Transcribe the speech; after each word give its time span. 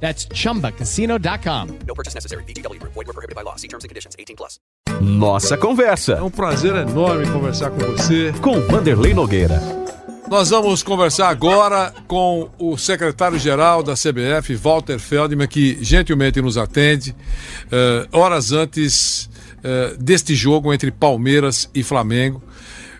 That's 0.00 0.26
chumbacasino.com. 0.34 1.68
No 1.86 1.94
purchase 1.94 2.14
necessary. 2.14 2.44
VGW 2.44 2.78
Group. 2.80 2.92
Void 2.94 3.06
were 3.06 3.14
prohibited 3.14 3.34
by 3.34 3.42
law. 3.42 3.56
See 3.56 3.68
terms 3.68 3.84
and 3.84 3.88
conditions. 3.88 4.14
18 4.18 4.36
plus. 4.36 4.58
Nossa 5.00 5.54
É 5.54 5.58
Conversa, 5.58 6.22
um 6.22 6.30
prazer 6.30 6.74
enorme 6.74 7.26
conversar 7.30 7.70
com 7.70 7.78
você. 7.78 8.32
com 8.40 8.60
Vanderlei 8.62 9.12
Nogueira. 9.14 9.60
Nós 10.28 10.50
vamos 10.50 10.82
conversar 10.82 11.28
agora 11.28 11.92
com 12.08 12.50
o 12.58 12.76
secretário-geral 12.76 13.82
da 13.82 13.94
CBF, 13.94 14.56
Walter 14.56 14.98
Feldman, 14.98 15.46
que 15.46 15.78
gentilmente 15.84 16.40
nos 16.42 16.56
atende, 16.56 17.14
eh, 17.70 18.08
horas 18.10 18.50
antes 18.52 19.30
eh, 19.62 19.94
deste 20.00 20.34
jogo 20.34 20.72
entre 20.74 20.90
Palmeiras 20.90 21.70
e 21.74 21.82
Flamengo. 21.84 22.42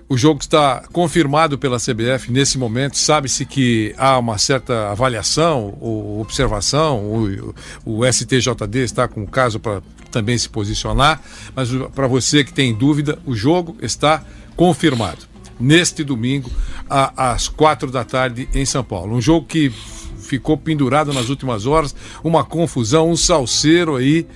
O 0.08 0.16
jogo 0.16 0.40
está 0.40 0.84
confirmado 0.92 1.58
pela 1.58 1.78
CBF 1.78 2.30
nesse 2.30 2.56
momento. 2.58 2.96
Sabe-se 2.96 3.44
que 3.44 3.92
há 3.98 4.16
uma 4.18 4.38
certa 4.38 4.90
avaliação 4.90 5.76
ou 5.80 6.20
observação. 6.20 7.04
O, 7.04 7.54
o 7.84 8.04
STJD 8.06 8.78
está 8.84 9.08
com 9.08 9.24
o 9.24 9.26
caso 9.26 9.58
para 9.58 9.82
também 10.12 10.38
se 10.38 10.48
posicionar. 10.48 11.20
Mas 11.56 11.68
para 11.92 12.06
você 12.06 12.44
que 12.44 12.52
tem 12.52 12.72
dúvida, 12.72 13.18
o 13.26 13.34
jogo 13.34 13.76
está 13.82 14.22
confirmado 14.54 15.24
neste 15.58 16.04
domingo, 16.04 16.50
a- 16.88 17.32
às 17.32 17.48
quatro 17.48 17.90
da 17.90 18.04
tarde, 18.04 18.48
em 18.54 18.64
São 18.64 18.84
Paulo. 18.84 19.16
Um 19.16 19.20
jogo 19.20 19.46
que 19.46 19.72
ficou 20.20 20.56
pendurado 20.56 21.12
nas 21.12 21.28
últimas 21.30 21.66
horas, 21.66 21.94
uma 22.22 22.44
confusão, 22.44 23.10
um 23.10 23.16
salseiro 23.16 23.96
aí, 23.96 24.26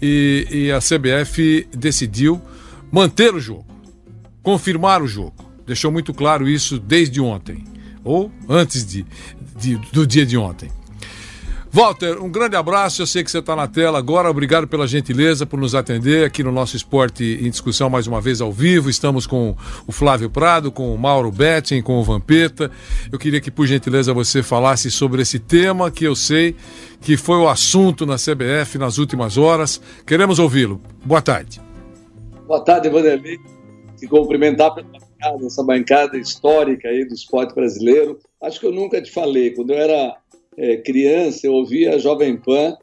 e, 0.00 0.46
e 0.50 0.72
a 0.72 0.78
CBF 0.78 1.66
decidiu 1.76 2.40
manter 2.92 3.34
o 3.34 3.40
jogo, 3.40 3.64
confirmar 4.48 5.02
o 5.02 5.06
jogo. 5.06 5.34
Deixou 5.66 5.92
muito 5.92 6.14
claro 6.14 6.48
isso 6.48 6.78
desde 6.78 7.20
ontem, 7.20 7.62
ou 8.02 8.32
antes 8.48 8.82
de, 8.86 9.04
de- 9.54 9.76
do 9.92 10.06
dia 10.06 10.24
de 10.24 10.38
ontem. 10.38 10.70
Walter, 11.70 12.16
um 12.24 12.30
grande 12.30 12.56
abraço. 12.56 13.02
Eu 13.02 13.06
sei 13.06 13.22
que 13.22 13.30
você 13.30 13.40
está 13.40 13.54
na 13.54 13.66
tela 13.68 13.98
agora. 13.98 14.30
Obrigado 14.30 14.66
pela 14.66 14.86
gentileza 14.86 15.44
por 15.44 15.60
nos 15.60 15.74
atender 15.74 16.24
aqui 16.24 16.42
no 16.42 16.50
nosso 16.50 16.74
Esporte 16.78 17.38
em 17.42 17.50
Discussão, 17.50 17.90
mais 17.90 18.06
uma 18.06 18.22
vez 18.22 18.40
ao 18.40 18.50
vivo. 18.50 18.88
Estamos 18.88 19.26
com 19.26 19.54
o 19.86 19.92
Flávio 19.92 20.30
Prado, 20.30 20.72
com 20.72 20.94
o 20.94 20.98
Mauro 20.98 21.30
Betting, 21.30 21.82
com 21.82 22.00
o 22.00 22.02
Vampeta. 22.02 22.70
Eu 23.12 23.18
queria 23.18 23.38
que, 23.42 23.50
por 23.50 23.66
gentileza, 23.66 24.14
você 24.14 24.42
falasse 24.42 24.90
sobre 24.90 25.20
esse 25.20 25.38
tema 25.38 25.90
que 25.90 26.06
eu 26.06 26.16
sei 26.16 26.56
que 27.02 27.18
foi 27.18 27.36
o 27.36 27.46
assunto 27.50 28.06
na 28.06 28.16
CBF 28.16 28.78
nas 28.78 28.96
últimas 28.96 29.36
horas. 29.36 29.78
Queremos 30.06 30.38
ouvi-lo. 30.38 30.80
Boa 31.04 31.20
tarde. 31.20 31.60
Boa 32.46 32.64
tarde, 32.64 32.88
Vanderlei. 32.88 33.38
Te 33.98 34.06
cumprimentar 34.06 34.74
pela 34.74 34.86
bancada, 34.86 35.46
essa 35.46 35.62
bancada 35.64 36.16
histórica 36.16 36.88
aí 36.88 37.04
do 37.04 37.14
esporte 37.14 37.54
brasileiro. 37.54 38.18
Acho 38.40 38.60
que 38.60 38.66
eu 38.66 38.72
nunca 38.72 39.02
te 39.02 39.10
falei. 39.10 39.50
Quando 39.50 39.70
eu 39.70 39.78
era 39.78 40.16
eh, 40.56 40.76
criança, 40.78 41.46
eu 41.46 41.54
ouvia 41.54 41.94
a 41.94 41.98
Jovem 41.98 42.36
Pan, 42.36 42.76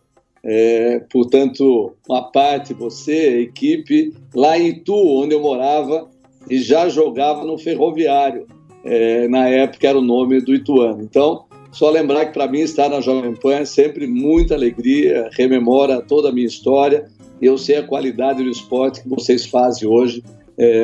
eh, 0.43 1.01
portanto, 1.09 1.93
uma 2.07 2.31
parte, 2.31 2.73
você, 2.73 3.39
equipe, 3.39 4.13
lá 4.33 4.57
em 4.57 4.67
Itu, 4.67 4.93
onde 4.93 5.33
eu 5.33 5.41
morava, 5.41 6.09
e 6.49 6.57
já 6.59 6.89
jogava 6.89 7.43
no 7.43 7.57
Ferroviário. 7.57 8.45
Eh, 8.83 9.27
na 9.29 9.47
época 9.47 9.87
era 9.87 9.97
o 9.97 10.01
nome 10.01 10.41
do 10.41 10.53
Ituano. 10.53 11.01
Então, 11.01 11.45
só 11.71 11.89
lembrar 11.89 12.27
que 12.27 12.33
para 12.33 12.47
mim 12.47 12.59
estar 12.59 12.89
na 12.89 13.01
Jovem 13.01 13.33
Pan 13.33 13.55
é 13.55 13.65
sempre 13.65 14.05
muita 14.05 14.53
alegria, 14.53 15.29
rememora 15.33 16.01
toda 16.01 16.29
a 16.29 16.31
minha 16.31 16.47
história. 16.47 17.05
E 17.41 17.45
eu 17.45 17.57
sei 17.57 17.77
a 17.77 17.83
qualidade 17.83 18.43
do 18.43 18.49
esporte 18.49 19.01
que 19.01 19.09
vocês 19.09 19.45
fazem 19.45 19.87
hoje, 19.87 20.23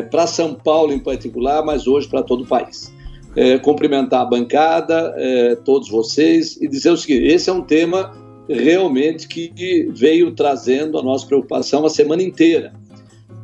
para 0.09 0.28
São 0.28 0.54
Paulo 0.54 0.92
em 0.92 1.00
particular, 1.00 1.64
mas 1.64 1.88
hoje 1.88 2.08
para 2.08 2.24
todo 2.24 2.44
o 2.44 2.48
país. 2.48 2.94
É, 3.36 3.58
cumprimentar 3.58 4.22
a 4.22 4.26
bancada, 4.26 5.14
é, 5.16 5.56
todos 5.56 5.90
vocês, 5.90 6.58
e 6.62 6.68
dizer 6.68 6.92
o 6.92 6.98
seguinte: 6.98 7.28
esse 7.28 7.50
é 7.50 7.54
um 7.54 7.62
tema 7.62 8.12
realmente 8.50 9.28
que 9.28 9.90
veio 9.94 10.31
trazendo 10.31 11.00
a 11.00 11.04
nossa 11.04 11.26
preocupação 11.26 11.86
a 11.86 11.90
semana 11.90 12.22
inteira. 12.22 12.74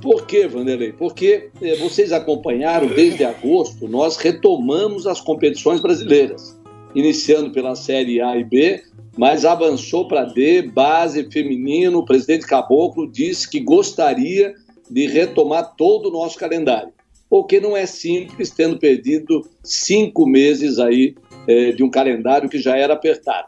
Por 0.02 0.28
quê, 0.28 0.48
Vanderlei? 0.48 0.92
Porque 0.92 1.50
é, 1.62 1.76
vocês 1.78 2.12
acompanharam 2.12 2.88
desde 2.88 3.24
agosto, 3.24 3.88
nós 3.88 4.18
retomamos 4.18 5.08
as 5.08 5.20
competições 5.20 5.80
brasileiras, 5.80 6.60
iniciando 6.94 7.52
pela 7.52 7.76
Série 7.76 8.22
A 8.22 8.38
e 8.38 8.44
B, 8.44 8.84
mas 9.18 9.46
avançou 9.46 10.08
para 10.08 10.26
D, 10.26 10.62
base 10.62 11.28
feminino. 11.32 12.00
O 12.00 12.06
presidente 12.06 12.46
Caboclo 12.46 13.12
disse 13.12 13.50
que 13.50 13.60
gostaria 13.60 14.54
de 14.90 15.08
retomar 15.08 15.75
todo 15.75 16.09
o 16.09 16.12
nosso 16.12 16.38
calendário 16.38 16.92
porque 17.30 17.59
não 17.59 17.75
é 17.75 17.86
simples, 17.86 18.52
tendo 18.52 18.78
perdido 18.78 19.46
cinco 19.64 20.25
meses 20.25 20.80
aí 20.80 21.16
é, 21.48 21.72
de 21.72 21.84
um 21.84 21.90
calendário 21.90 22.50
que 22.50 22.59
já 22.59 22.78
era 22.78 22.94
apertado. 22.94 23.48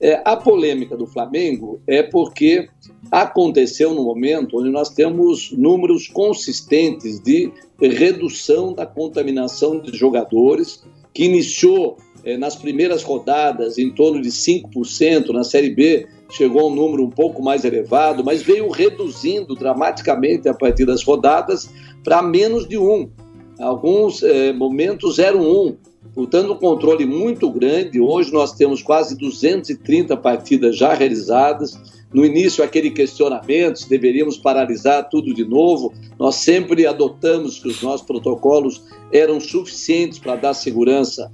É, 0.00 0.20
a 0.24 0.34
polêmica 0.34 0.96
do 0.96 1.06
Flamengo 1.06 1.80
é 1.86 2.02
porque 2.02 2.68
aconteceu 3.10 3.94
no 3.94 4.02
momento 4.02 4.58
onde 4.58 4.70
nós 4.70 4.88
temos 4.88 5.52
números 5.52 6.08
consistentes 6.08 7.20
de 7.20 7.52
redução 7.78 8.72
da 8.72 8.86
contaminação 8.86 9.78
de 9.78 9.96
jogadores, 9.96 10.82
que 11.12 11.24
iniciou 11.24 11.98
é, 12.24 12.36
nas 12.36 12.56
primeiras 12.56 13.02
rodadas 13.02 13.78
em 13.78 13.90
torno 13.90 14.20
de 14.20 14.28
5%, 14.28 15.30
na 15.30 15.44
Série 15.44 15.70
B 15.70 16.06
chegou 16.30 16.62
a 16.62 16.66
um 16.66 16.74
número 16.74 17.04
um 17.04 17.10
pouco 17.10 17.42
mais 17.42 17.64
elevado, 17.64 18.24
mas 18.24 18.42
veio 18.42 18.68
reduzindo 18.68 19.54
dramaticamente 19.54 20.48
a 20.48 20.54
partir 20.54 20.84
das 20.84 21.02
rodadas 21.02 21.70
para 22.04 22.22
menos 22.22 22.68
de 22.68 22.78
um. 22.78 23.10
Alguns 23.58 24.22
eh, 24.22 24.52
momentos 24.52 25.18
0,1. 25.18 25.76
Portanto, 26.14 26.52
um 26.52 26.56
controle 26.56 27.04
muito 27.04 27.50
grande. 27.50 28.00
Hoje 28.00 28.32
nós 28.32 28.52
temos 28.52 28.82
quase 28.82 29.16
230 29.16 30.16
partidas 30.16 30.76
já 30.76 30.94
realizadas. 30.94 31.78
No 32.12 32.24
início, 32.24 32.64
aquele 32.64 32.90
questionamento 32.90 33.80
se 33.80 33.88
deveríamos 33.88 34.38
paralisar 34.38 35.08
tudo 35.08 35.34
de 35.34 35.44
novo. 35.44 35.92
Nós 36.18 36.36
sempre 36.36 36.86
adotamos 36.86 37.58
que 37.58 37.68
os 37.68 37.82
nossos 37.82 38.06
protocolos 38.06 38.82
eram 39.12 39.38
suficientes 39.38 40.18
para 40.18 40.36
dar 40.36 40.54
segurança 40.54 41.30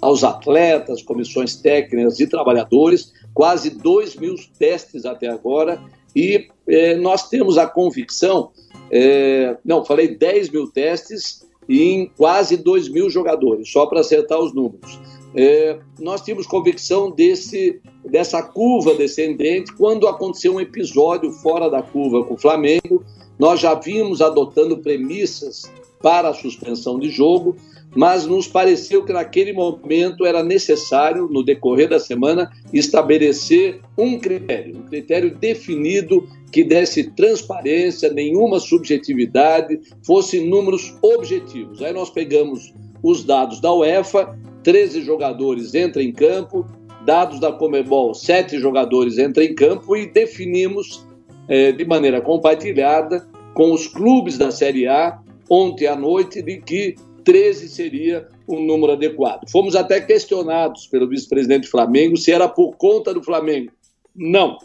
aos 0.00 0.24
atletas, 0.24 1.02
comissões 1.02 1.56
técnicas 1.56 2.20
e 2.20 2.26
trabalhadores. 2.26 3.12
Quase 3.32 3.70
2 3.70 4.16
mil 4.16 4.34
testes 4.58 5.04
até 5.04 5.28
agora. 5.28 5.80
E 6.14 6.48
eh, 6.66 6.96
nós 6.96 7.28
temos 7.28 7.56
a 7.56 7.66
convicção 7.66 8.50
é, 8.90 9.56
não, 9.64 9.84
falei 9.84 10.16
10 10.16 10.50
mil 10.50 10.66
testes 10.66 11.46
em 11.68 12.10
quase 12.16 12.56
2 12.56 12.88
mil 12.88 13.08
jogadores, 13.08 13.70
só 13.70 13.86
para 13.86 14.00
acertar 14.00 14.40
os 14.40 14.52
números. 14.52 14.98
É, 15.32 15.78
nós 16.00 16.20
tínhamos 16.22 16.46
convicção 16.46 17.08
desse, 17.08 17.80
dessa 18.04 18.42
curva 18.42 18.94
descendente 18.94 19.72
quando 19.74 20.08
aconteceu 20.08 20.54
um 20.54 20.60
episódio 20.60 21.30
fora 21.30 21.70
da 21.70 21.80
curva 21.80 22.24
com 22.24 22.34
o 22.34 22.38
Flamengo. 22.38 23.04
Nós 23.38 23.60
já 23.60 23.74
vimos 23.74 24.20
adotando 24.20 24.78
premissas 24.78 25.70
para 26.02 26.30
a 26.30 26.34
suspensão 26.34 26.98
de 26.98 27.08
jogo, 27.08 27.56
mas 27.94 28.26
nos 28.26 28.46
pareceu 28.46 29.04
que 29.04 29.12
naquele 29.12 29.52
momento 29.52 30.24
era 30.24 30.42
necessário, 30.42 31.28
no 31.30 31.42
decorrer 31.42 31.88
da 31.88 31.98
semana, 31.98 32.50
estabelecer 32.72 33.80
um 33.98 34.18
critério, 34.18 34.78
um 34.78 34.82
critério 34.82 35.34
definido 35.34 36.28
que 36.52 36.62
desse 36.64 37.10
transparência, 37.12 38.12
nenhuma 38.12 38.60
subjetividade, 38.60 39.80
fosse 40.04 40.40
números 40.40 40.96
objetivos. 41.02 41.82
Aí 41.82 41.92
nós 41.92 42.10
pegamos 42.10 42.72
os 43.02 43.24
dados 43.24 43.60
da 43.60 43.72
UEFA, 43.72 44.38
13 44.62 45.02
jogadores 45.02 45.74
entram 45.74 46.02
em 46.02 46.12
campo, 46.12 46.66
dados 47.04 47.40
da 47.40 47.50
Comebol, 47.52 48.14
7 48.14 48.58
jogadores 48.58 49.18
entram 49.18 49.42
em 49.44 49.54
campo 49.54 49.96
e 49.96 50.06
definimos 50.06 51.04
eh, 51.48 51.72
de 51.72 51.84
maneira 51.84 52.20
compartilhada 52.20 53.26
com 53.54 53.72
os 53.72 53.86
clubes 53.86 54.38
da 54.38 54.50
Série 54.50 54.86
A, 54.86 55.18
ontem 55.48 55.86
à 55.86 55.96
noite, 55.96 56.42
de 56.42 56.60
que 56.60 56.94
13 57.24 57.68
seria 57.68 58.28
um 58.48 58.64
número 58.64 58.92
adequado. 58.92 59.48
Fomos 59.50 59.74
até 59.76 60.00
questionados 60.00 60.86
pelo 60.86 61.08
vice-presidente 61.08 61.62
do 61.62 61.70
Flamengo 61.70 62.16
se 62.16 62.32
era 62.32 62.48
por 62.48 62.76
conta 62.76 63.14
do 63.14 63.22
Flamengo. 63.22 63.72
Não. 64.14 64.58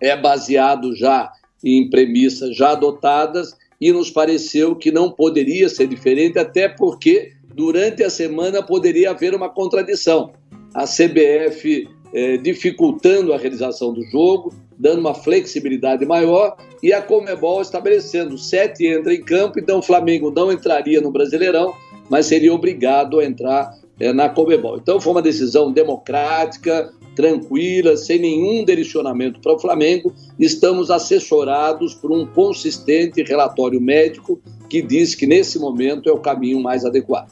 É 0.00 0.16
baseado 0.16 0.94
já 0.96 1.30
em 1.62 1.88
premissas 1.88 2.56
já 2.56 2.72
adotadas 2.72 3.56
e 3.80 3.92
nos 3.92 4.10
pareceu 4.10 4.76
que 4.76 4.90
não 4.90 5.10
poderia 5.10 5.68
ser 5.68 5.86
diferente, 5.86 6.38
até 6.38 6.68
porque 6.68 7.32
durante 7.54 8.02
a 8.02 8.10
semana 8.10 8.62
poderia 8.62 9.10
haver 9.10 9.34
uma 9.34 9.48
contradição. 9.48 10.32
A 10.74 10.84
CBF 10.84 11.88
eh, 12.14 12.36
dificultando 12.38 13.32
a 13.32 13.38
realização 13.38 13.92
do 13.92 14.02
jogo, 14.04 14.54
dando 14.78 15.00
uma 15.00 15.14
flexibilidade 15.14 16.04
maior, 16.04 16.56
e 16.82 16.92
a 16.92 17.00
Comebol 17.00 17.62
estabelecendo 17.62 18.36
sete 18.36 18.86
entra 18.86 19.14
em 19.14 19.22
campo, 19.22 19.58
então 19.58 19.78
o 19.78 19.82
Flamengo 19.82 20.30
não 20.30 20.50
entraria 20.50 21.00
no 21.00 21.10
Brasileirão, 21.10 21.72
mas 22.10 22.26
seria 22.26 22.52
obrigado 22.52 23.20
a 23.20 23.24
entrar 23.24 23.70
é, 23.98 24.12
na 24.12 24.28
Comebol. 24.28 24.78
Então 24.78 25.00
foi 25.00 25.12
uma 25.12 25.22
decisão 25.22 25.72
democrática, 25.72 26.92
tranquila, 27.14 27.96
sem 27.96 28.18
nenhum 28.18 28.64
direcionamento 28.64 29.40
para 29.40 29.54
o 29.54 29.58
Flamengo. 29.58 30.12
Estamos 30.38 30.90
assessorados 30.90 31.94
por 31.94 32.10
um 32.10 32.26
consistente 32.26 33.22
relatório 33.22 33.80
médico 33.80 34.40
que 34.68 34.82
diz 34.82 35.14
que 35.14 35.26
nesse 35.26 35.58
momento 35.58 36.08
é 36.08 36.12
o 36.12 36.18
caminho 36.18 36.60
mais 36.60 36.84
adequado. 36.84 37.30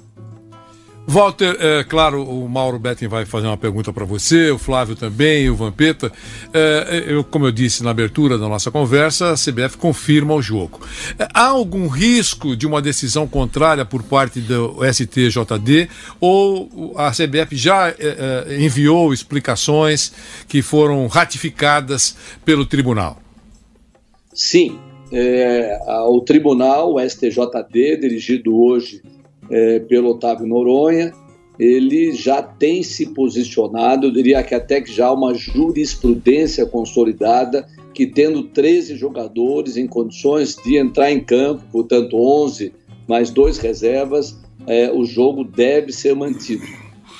Walter, 1.10 1.56
é, 1.58 1.82
claro, 1.82 2.22
o 2.22 2.48
Mauro 2.48 2.78
Betting 2.78 3.08
vai 3.08 3.26
fazer 3.26 3.48
uma 3.48 3.56
pergunta 3.56 3.92
para 3.92 4.04
você, 4.04 4.52
o 4.52 4.58
Flávio 4.58 4.94
também, 4.94 5.50
o 5.50 5.56
Vampeta. 5.56 6.12
É, 6.54 7.02
eu, 7.08 7.24
como 7.24 7.46
eu 7.46 7.50
disse 7.50 7.82
na 7.82 7.90
abertura 7.90 8.38
da 8.38 8.48
nossa 8.48 8.70
conversa, 8.70 9.32
a 9.32 9.34
CBF 9.34 9.76
confirma 9.76 10.34
o 10.34 10.40
jogo. 10.40 10.80
É, 11.18 11.26
há 11.34 11.48
algum 11.48 11.88
risco 11.88 12.54
de 12.54 12.64
uma 12.64 12.80
decisão 12.80 13.26
contrária 13.26 13.84
por 13.84 14.04
parte 14.04 14.38
do 14.38 14.76
STJD 14.84 15.88
ou 16.20 16.94
a 16.96 17.10
CBF 17.10 17.56
já 17.56 17.88
é, 17.88 17.96
é, 17.98 18.62
enviou 18.62 19.12
explicações 19.12 20.12
que 20.46 20.62
foram 20.62 21.08
ratificadas 21.08 22.16
pelo 22.44 22.64
tribunal? 22.64 23.20
Sim, 24.32 24.78
é, 25.10 25.76
o 26.06 26.20
tribunal, 26.20 26.94
o 26.94 27.00
STJD, 27.00 27.96
dirigido 27.96 28.56
hoje 28.56 29.02
é, 29.50 29.80
pelo 29.80 30.10
Otávio 30.10 30.46
Noronha, 30.46 31.12
ele 31.58 32.12
já 32.12 32.42
tem 32.42 32.82
se 32.82 33.06
posicionado, 33.06 34.06
eu 34.06 34.12
diria 34.12 34.42
que 34.42 34.54
até 34.54 34.80
que 34.80 34.90
já 34.90 35.08
há 35.08 35.12
uma 35.12 35.34
jurisprudência 35.34 36.64
consolidada 36.64 37.66
que 37.92 38.06
tendo 38.06 38.44
13 38.44 38.96
jogadores 38.96 39.76
em 39.76 39.86
condições 39.86 40.56
de 40.56 40.78
entrar 40.78 41.10
em 41.10 41.20
campo, 41.20 41.62
portanto 41.70 42.16
11 42.16 42.72
mais 43.06 43.30
dois 43.30 43.58
reservas, 43.58 44.38
é, 44.66 44.90
o 44.90 45.04
jogo 45.04 45.44
deve 45.44 45.92
ser 45.92 46.14
mantido. 46.14 46.64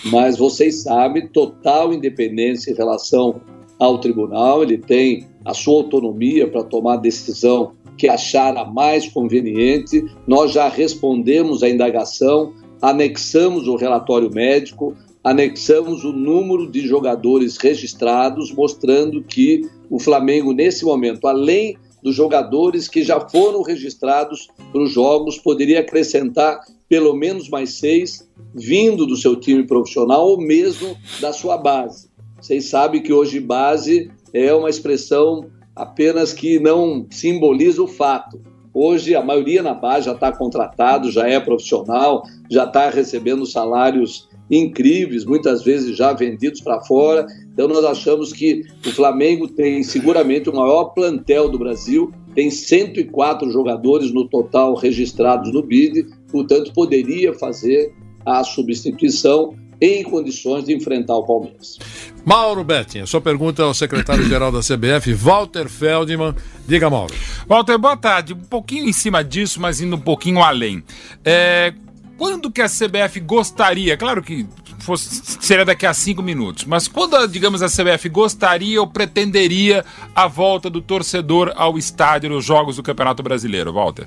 Mas 0.06 0.38
vocês 0.38 0.82
sabem, 0.82 1.27
total 1.27 1.93
independência 1.93 2.71
em 2.71 2.75
relação 2.75 3.41
ao 3.79 3.99
tribunal, 3.99 4.62
ele 4.62 4.79
tem 4.79 5.27
a 5.44 5.53
sua 5.53 5.82
autonomia 5.82 6.47
para 6.47 6.62
tomar 6.62 6.97
decisão 6.97 7.73
que 8.00 8.08
achar 8.08 8.56
a 8.56 8.64
mais 8.64 9.06
conveniente. 9.06 10.02
Nós 10.26 10.52
já 10.52 10.70
respondemos 10.70 11.62
à 11.62 11.69
indagação, 11.69 12.55
anexamos 12.81 13.69
o 13.69 13.76
relatório 13.76 14.32
médico, 14.32 14.97
anexamos 15.23 16.02
o 16.02 16.11
número 16.11 16.67
de 16.70 16.81
jogadores 16.81 17.58
registrados, 17.58 18.50
mostrando 18.52 19.23
que 19.23 19.69
o 19.91 19.99
Flamengo, 19.99 20.55
nesse 20.55 20.82
momento, 20.82 21.29
além 21.29 21.76
dos 22.02 22.14
jogadores 22.14 22.88
que 22.88 23.02
já 23.02 23.20
foram 23.20 23.61
registrados 23.61 24.49
para 24.73 24.82
os 24.82 24.91
jogos, 24.91 25.37
poderia 25.37 25.81
acrescentar 25.81 26.58
pelo 26.88 27.14
menos 27.14 27.50
mais 27.50 27.75
seis, 27.75 28.26
vindo 28.55 29.05
do 29.05 29.14
seu 29.14 29.37
time 29.37 29.67
profissional 29.67 30.26
ou 30.26 30.41
mesmo 30.41 30.96
da 31.20 31.35
sua 31.35 31.58
base. 31.58 32.08
Vocês 32.41 32.64
sabem 32.64 33.03
que 33.03 33.12
hoje 33.12 33.38
base 33.38 34.11
é 34.32 34.55
uma 34.55 34.70
expressão 34.70 35.50
apenas 35.81 36.35
que 36.35 36.61
não 36.61 37.06
simboliza 37.11 37.82
o 37.82 37.88
fato. 37.88 38.38
Hoje, 38.73 39.15
a 39.15 39.23
maioria 39.23 39.62
na 39.62 39.73
base 39.73 40.06
já 40.06 40.12
está 40.12 40.31
contratado, 40.31 41.11
já 41.11 41.27
é 41.27 41.41
profissional, 41.41 42.23
já 42.50 42.65
está 42.65 42.91
recebendo 42.91 43.47
salários 43.47 44.29
incríveis, 44.50 45.25
muitas 45.25 45.65
vezes 45.65 45.97
já 45.97 46.12
vendidos 46.12 46.61
para 46.61 46.82
fora. 46.82 47.27
Então, 47.53 47.67
nós 47.67 47.85
achamos 47.85 48.31
que 48.31 48.62
o 48.87 48.91
Flamengo 48.91 49.49
tem 49.49 49.82
seguramente 49.82 50.50
o 50.50 50.55
maior 50.55 50.91
plantel 50.93 51.49
do 51.49 51.59
Brasil, 51.59 52.12
tem 52.35 52.50
104 52.50 53.50
jogadores 53.50 54.12
no 54.12 54.29
total 54.29 54.75
registrados 54.75 55.50
no 55.53 55.62
BID, 55.62 56.06
portanto, 56.31 56.73
poderia 56.75 57.32
fazer 57.32 57.93
a 58.25 58.44
substituição 58.44 59.55
em 59.81 60.03
condições 60.03 60.65
de 60.65 60.75
enfrentar 60.75 61.17
o 61.17 61.23
Palmeiras. 61.25 61.79
Mauro 62.25 62.62
Betting, 62.62 63.00
a 63.00 63.06
sua 63.06 63.21
pergunta 63.21 63.62
ao 63.62 63.73
secretário-geral 63.73 64.53
da 64.53 64.61
CBF, 64.61 65.12
Walter 65.15 65.69
Feldman. 65.69 66.35
Diga, 66.67 66.91
Mauro. 66.91 67.15
Walter, 67.47 67.79
boa 67.79 67.97
tarde. 67.97 68.35
Um 68.35 68.41
pouquinho 68.41 68.88
em 68.88 68.93
cima 68.93 69.25
disso, 69.25 69.61
mas 69.61 69.81
indo 69.81 69.97
um 69.97 70.00
pouquinho 70.00 70.43
além. 70.43 70.85
É, 71.25 71.73
quando 72.19 72.50
que 72.50 72.61
a 72.61 72.69
CBF 72.69 73.21
gostaria, 73.21 73.97
claro 73.97 74.23
que 74.23 74.47
fosse, 74.81 75.23
seria 75.41 75.65
daqui 75.65 75.87
a 75.87 75.94
cinco 75.94 76.23
minutos, 76.23 76.65
mas 76.65 76.87
quando, 76.87 77.27
digamos, 77.27 77.62
a 77.62 77.69
CBF 77.69 78.09
gostaria 78.11 78.81
ou 78.81 78.87
pretenderia 78.87 79.85
a 80.15 80.27
volta 80.27 80.69
do 80.69 80.82
torcedor 80.82 81.53
ao 81.56 81.79
estádio 81.79 82.29
nos 82.29 82.44
Jogos 82.44 82.77
do 82.77 82.82
Campeonato 82.82 83.23
Brasileiro, 83.23 83.73
Walter? 83.73 84.06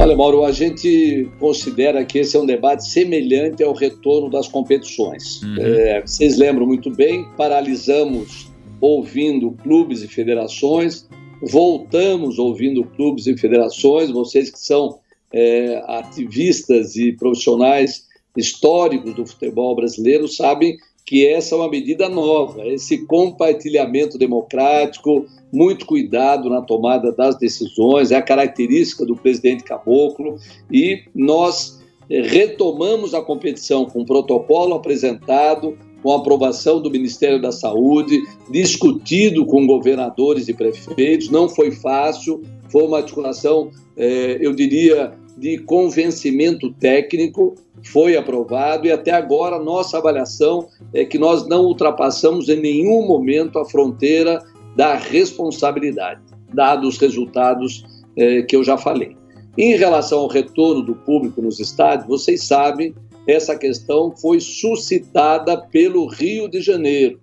Olha, 0.00 0.16
Mauro, 0.16 0.44
a 0.46 0.50
gente 0.50 1.28
considera 1.38 2.02
que 2.06 2.20
esse 2.20 2.34
é 2.34 2.40
um 2.40 2.46
debate 2.46 2.88
semelhante 2.88 3.62
ao 3.62 3.74
retorno 3.74 4.30
das 4.30 4.48
competições. 4.48 5.42
Uhum. 5.42 5.56
É, 5.58 6.00
vocês 6.00 6.38
lembram 6.38 6.66
muito 6.66 6.90
bem, 6.90 7.26
paralisamos 7.36 8.50
ouvindo 8.80 9.50
clubes 9.62 10.02
e 10.02 10.08
federações, 10.08 11.06
voltamos 11.42 12.38
ouvindo 12.38 12.82
clubes 12.82 13.26
e 13.26 13.36
federações, 13.36 14.10
vocês 14.10 14.48
que 14.48 14.58
são 14.58 14.98
é, 15.34 15.82
ativistas 15.86 16.96
e 16.96 17.12
profissionais 17.12 18.06
históricos 18.34 19.12
do 19.14 19.26
futebol 19.26 19.76
brasileiro 19.76 20.26
sabem 20.26 20.78
que 21.10 21.26
essa 21.26 21.56
é 21.56 21.58
uma 21.58 21.68
medida 21.68 22.08
nova, 22.08 22.64
esse 22.68 23.04
compartilhamento 23.04 24.16
democrático, 24.16 25.26
muito 25.52 25.84
cuidado 25.84 26.48
na 26.48 26.62
tomada 26.62 27.10
das 27.10 27.36
decisões, 27.36 28.12
é 28.12 28.14
a 28.14 28.22
característica 28.22 29.04
do 29.04 29.16
presidente 29.16 29.64
Caboclo, 29.64 30.36
e 30.70 31.02
nós 31.12 31.82
eh, 32.08 32.22
retomamos 32.22 33.12
a 33.12 33.20
competição 33.20 33.86
com 33.86 34.02
um 34.02 34.04
protocolo 34.04 34.72
apresentado, 34.72 35.76
com 36.00 36.12
aprovação 36.12 36.80
do 36.80 36.88
Ministério 36.88 37.42
da 37.42 37.50
Saúde, 37.50 38.22
discutido 38.48 39.44
com 39.44 39.66
governadores 39.66 40.46
e 40.46 40.54
prefeitos, 40.54 41.28
não 41.28 41.48
foi 41.48 41.72
fácil, 41.72 42.40
foi 42.68 42.84
uma 42.84 42.98
articulação, 42.98 43.72
eh, 43.96 44.38
eu 44.40 44.54
diria, 44.54 45.12
de 45.36 45.58
convencimento 45.58 46.72
técnico, 46.72 47.54
foi 47.84 48.16
aprovado 48.16 48.86
e 48.86 48.92
até 48.92 49.10
agora 49.10 49.58
nossa 49.58 49.98
avaliação 49.98 50.68
é 50.92 51.04
que 51.04 51.18
nós 51.18 51.46
não 51.46 51.64
ultrapassamos 51.64 52.48
em 52.48 52.60
nenhum 52.60 53.06
momento 53.06 53.58
a 53.58 53.64
fronteira 53.64 54.44
da 54.76 54.94
responsabilidade, 54.94 56.20
dados 56.52 56.94
os 56.94 57.00
resultados 57.00 57.84
é, 58.16 58.42
que 58.42 58.54
eu 58.54 58.62
já 58.62 58.76
falei. 58.76 59.16
Em 59.56 59.76
relação 59.76 60.20
ao 60.20 60.28
retorno 60.28 60.82
do 60.82 60.94
público 60.94 61.42
nos 61.42 61.58
estádios, 61.58 62.06
vocês 62.06 62.44
sabem, 62.44 62.94
essa 63.26 63.56
questão 63.56 64.14
foi 64.16 64.40
suscitada 64.40 65.56
pelo 65.56 66.06
Rio 66.06 66.48
de 66.48 66.60
Janeiro, 66.60 67.20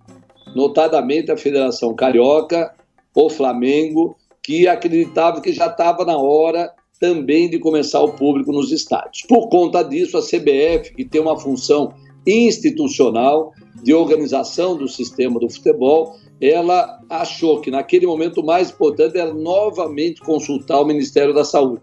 notadamente 0.55 1.31
a 1.31 1.38
Federação 1.38 1.93
Carioca, 1.93 2.74
o 3.15 3.29
Flamengo, 3.29 4.15
que 4.43 4.67
acreditava 4.67 5.41
que 5.41 5.51
já 5.51 5.67
estava 5.67 6.05
na 6.05 6.17
hora 6.17 6.72
também 7.00 7.50
de 7.50 7.60
começar 7.60 8.01
o 8.01 8.13
público 8.13 8.51
nos 8.51 8.72
estádios. 8.72 9.24
Por 9.27 9.50
conta 9.50 9.84
disso, 9.84 10.18
a 10.18 10.22
CBF, 10.22 10.94
que 10.96 11.06
tem 11.06 11.22
uma 11.22 11.38
função 11.38 11.94
institucional 12.25 13.54
de 13.84 13.94
organização 13.94 14.75
do 14.75 14.88
sistema 14.88 15.39
do 15.39 15.50
futebol, 15.50 16.16
ela 16.42 17.00
achou 17.10 17.62
que 17.62 17.72
naquele 17.72 18.06
momento 18.06 18.42
o 18.42 18.46
mais 18.46 18.70
importante 18.70 19.18
era 19.18 19.34
novamente 19.34 20.22
consultar 20.22 20.82
o 20.82 20.86
Ministério 20.86 21.34
da 21.34 21.44
Saúde, 21.44 21.82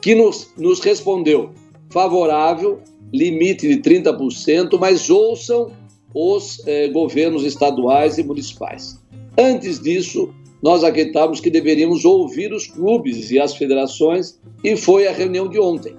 que 0.00 0.14
nos, 0.14 0.52
nos 0.56 0.80
respondeu 0.80 1.50
favorável, 1.90 2.80
limite 3.12 3.68
de 3.68 3.80
30%, 3.80 4.78
mas 4.78 5.08
ouçam 5.08 5.70
os 6.14 6.62
eh, 6.66 6.88
governos 6.88 7.44
estaduais 7.44 8.18
e 8.18 8.24
municipais. 8.24 8.98
Antes 9.38 9.80
disso, 9.80 10.32
nós 10.66 10.82
acreditávamos 10.82 11.38
que 11.38 11.48
deveríamos 11.48 12.04
ouvir 12.04 12.52
os 12.52 12.66
clubes 12.66 13.30
e 13.30 13.38
as 13.38 13.54
federações, 13.54 14.40
e 14.64 14.76
foi 14.76 15.06
a 15.06 15.12
reunião 15.12 15.48
de 15.48 15.60
ontem. 15.60 15.94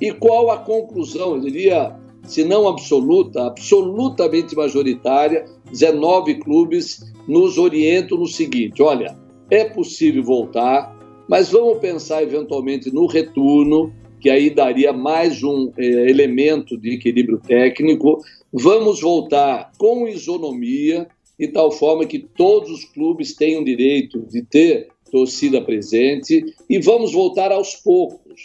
E 0.00 0.10
qual 0.10 0.50
a 0.50 0.56
conclusão? 0.56 1.36
Eu 1.36 1.40
diria, 1.40 1.94
se 2.24 2.42
não 2.42 2.66
absoluta, 2.66 3.46
absolutamente 3.46 4.56
majoritária, 4.56 5.44
19 5.70 6.40
clubes 6.40 7.12
nos 7.28 7.56
orientam 7.56 8.18
no 8.18 8.26
seguinte: 8.26 8.82
olha, 8.82 9.16
é 9.48 9.62
possível 9.62 10.24
voltar, 10.24 10.92
mas 11.28 11.52
vamos 11.52 11.78
pensar 11.78 12.20
eventualmente 12.20 12.92
no 12.92 13.06
retorno, 13.06 13.92
que 14.18 14.28
aí 14.28 14.50
daria 14.50 14.92
mais 14.92 15.40
um 15.44 15.70
eh, 15.78 16.10
elemento 16.10 16.76
de 16.76 16.94
equilíbrio 16.94 17.38
técnico. 17.38 18.20
Vamos 18.52 19.00
voltar 19.00 19.70
com 19.78 20.08
isonomia, 20.08 21.06
de 21.40 21.48
tal 21.48 21.72
forma 21.72 22.04
que 22.04 22.18
todos 22.18 22.70
os 22.70 22.84
clubes 22.84 23.34
tenham 23.34 23.64
direito 23.64 24.20
de 24.28 24.42
ter 24.42 24.88
torcida 25.10 25.58
presente 25.62 26.44
e 26.68 26.78
vamos 26.78 27.14
voltar 27.14 27.50
aos 27.50 27.74
poucos, 27.74 28.44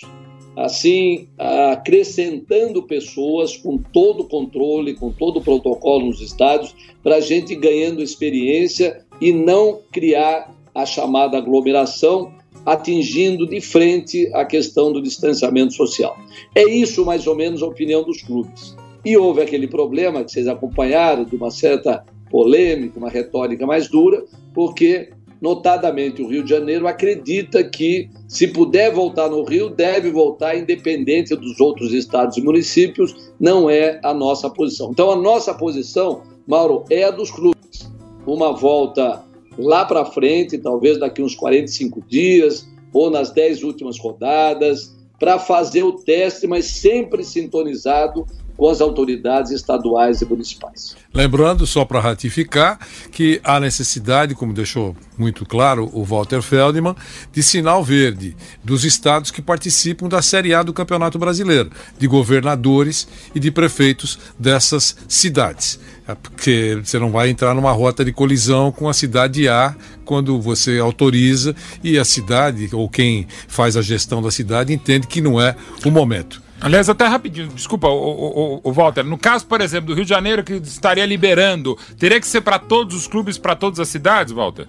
assim, 0.56 1.28
acrescentando 1.38 2.82
pessoas 2.84 3.58
com 3.58 3.78
todo 3.78 4.22
o 4.22 4.28
controle, 4.30 4.94
com 4.94 5.12
todo 5.12 5.40
o 5.40 5.44
protocolo 5.44 6.06
nos 6.06 6.22
estádios, 6.22 6.74
para 7.04 7.18
a 7.18 7.20
gente 7.20 7.54
ganhando 7.54 8.02
experiência 8.02 9.06
e 9.20 9.34
não 9.34 9.82
criar 9.92 10.56
a 10.74 10.86
chamada 10.86 11.38
aglomeração, 11.38 12.34
atingindo 12.66 13.46
de 13.46 13.60
frente 13.60 14.32
a 14.34 14.46
questão 14.46 14.94
do 14.94 15.02
distanciamento 15.02 15.74
social. 15.74 16.18
É 16.56 16.64
isso, 16.64 17.04
mais 17.04 17.28
ou 17.28 17.36
menos, 17.36 17.62
a 17.62 17.68
opinião 17.68 18.04
dos 18.04 18.22
clubes. 18.22 18.74
E 19.04 19.18
houve 19.18 19.42
aquele 19.42 19.68
problema 19.68 20.24
que 20.24 20.32
vocês 20.32 20.48
acompanharam, 20.48 21.26
de 21.26 21.36
uma 21.36 21.52
certa 21.52 22.04
polêmica, 22.36 23.00
uma 23.00 23.10
retórica 23.10 23.66
mais 23.66 23.88
dura, 23.88 24.26
porque, 24.54 25.08
notadamente, 25.42 26.22
o 26.22 26.28
Rio 26.28 26.44
de 26.44 26.50
Janeiro 26.50 26.86
acredita 26.86 27.64
que, 27.64 28.10
se 28.28 28.46
puder 28.50 28.92
voltar 28.92 29.30
no 29.30 29.42
Rio, 29.42 29.70
deve 29.70 30.12
voltar 30.12 30.58
independente 30.58 31.34
dos 31.34 31.62
outros 31.62 31.94
estados 31.94 32.36
e 32.36 32.42
municípios, 32.42 33.32
não 33.40 33.70
é 33.70 34.02
a 34.04 34.14
nossa 34.14 34.50
posição. 34.50 34.92
Então, 34.92 35.10
a 35.12 35.16
nossa 35.16 35.54
posição, 35.54 36.24
Mauro, 36.46 36.84
é 36.90 37.06
a 37.06 37.10
dos 37.10 37.32
clubes. 37.32 37.90
Uma 38.28 38.52
volta 38.52 39.24
lá 39.58 39.86
para 39.86 40.04
frente, 40.04 40.58
talvez 40.58 41.00
daqui 41.00 41.22
uns 41.22 41.36
45 41.36 42.02
dias, 42.06 42.68
ou 42.92 43.10
nas 43.10 43.32
10 43.32 43.64
últimas 43.64 43.98
rodadas, 43.98 44.94
para 45.18 45.40
fazer 45.40 45.84
o 45.84 45.94
teste, 45.94 46.48
mas 46.48 46.66
sempre 46.66 47.24
sintonizado 47.24 48.26
com 48.58 48.70
as 48.70 48.82
autoridades 48.82 49.52
estaduais 49.52 50.22
e 50.22 50.26
municipais. 50.26 50.96
Lembrando, 51.14 51.66
só 51.66 51.86
para 51.86 52.00
ratificar, 52.00 52.80
que 53.12 53.40
há 53.44 53.60
necessidade, 53.60 54.36
como 54.36 54.54
deixou 54.54 54.96
muito 55.18 55.46
claro 55.46 55.90
o 55.94 56.04
Walter 56.04 56.42
Feldman, 56.42 56.96
de 57.32 57.44
sinal 57.44 57.84
verde 57.84 58.36
dos 58.64 58.84
estados 58.84 59.32
que 59.32 59.42
participam 59.42 60.08
da 60.08 60.22
Série 60.22 60.54
A 60.54 60.64
do 60.64 60.74
Campeonato 60.74 61.18
Brasileiro, 61.18 61.70
de 61.98 62.08
governadores 62.08 63.08
e 63.34 63.40
de 63.40 63.52
prefeitos 63.52 64.20
dessas 64.38 64.96
cidades. 65.08 65.80
É 66.08 66.14
porque 66.14 66.80
você 66.84 67.00
não 67.00 67.12
vai 67.12 67.30
entrar 67.30 67.56
numa 67.56 67.72
rota 67.72 68.06
de 68.06 68.14
colisão 68.14 68.72
com 68.72 68.88
a 68.88 68.94
cidade 68.94 69.50
A 69.50 69.76
quando 70.04 70.40
você 70.40 70.78
autoriza 70.78 71.56
e 71.84 71.98
a 71.98 72.06
cidade 72.06 72.70
ou 72.74 72.88
quem 72.88 73.28
faz 73.48 73.76
a 73.76 73.82
gestão 73.82 74.22
da 74.22 74.30
cidade 74.30 74.72
entende 74.72 75.08
que 75.08 75.20
não 75.20 75.42
é 75.42 75.56
o 75.84 75.90
momento. 75.90 76.45
Aliás, 76.62 76.90
até 76.90 77.06
rapidinho, 77.06 77.50
desculpa, 77.50 77.88
o, 77.88 77.94
o, 77.94 78.62
o, 78.64 78.72
Walter. 78.72 79.04
No 79.04 79.18
caso, 79.18 79.46
por 79.46 79.62
exemplo, 79.62 79.88
do 79.88 79.94
Rio 79.94 80.06
de 80.06 80.10
Janeiro, 80.10 80.44
que 80.44 80.54
estaria 80.54 81.06
liberando, 81.06 81.78
teria 82.00 82.20
que 82.20 82.28
ser 82.28 82.42
para 82.42 82.58
todos 82.58 82.96
os 82.96 83.08
clubes, 83.08 83.38
para 83.38 83.56
todas 83.56 83.80
as 83.80 83.90
cidades, 83.90 84.34
Walter? 84.34 84.68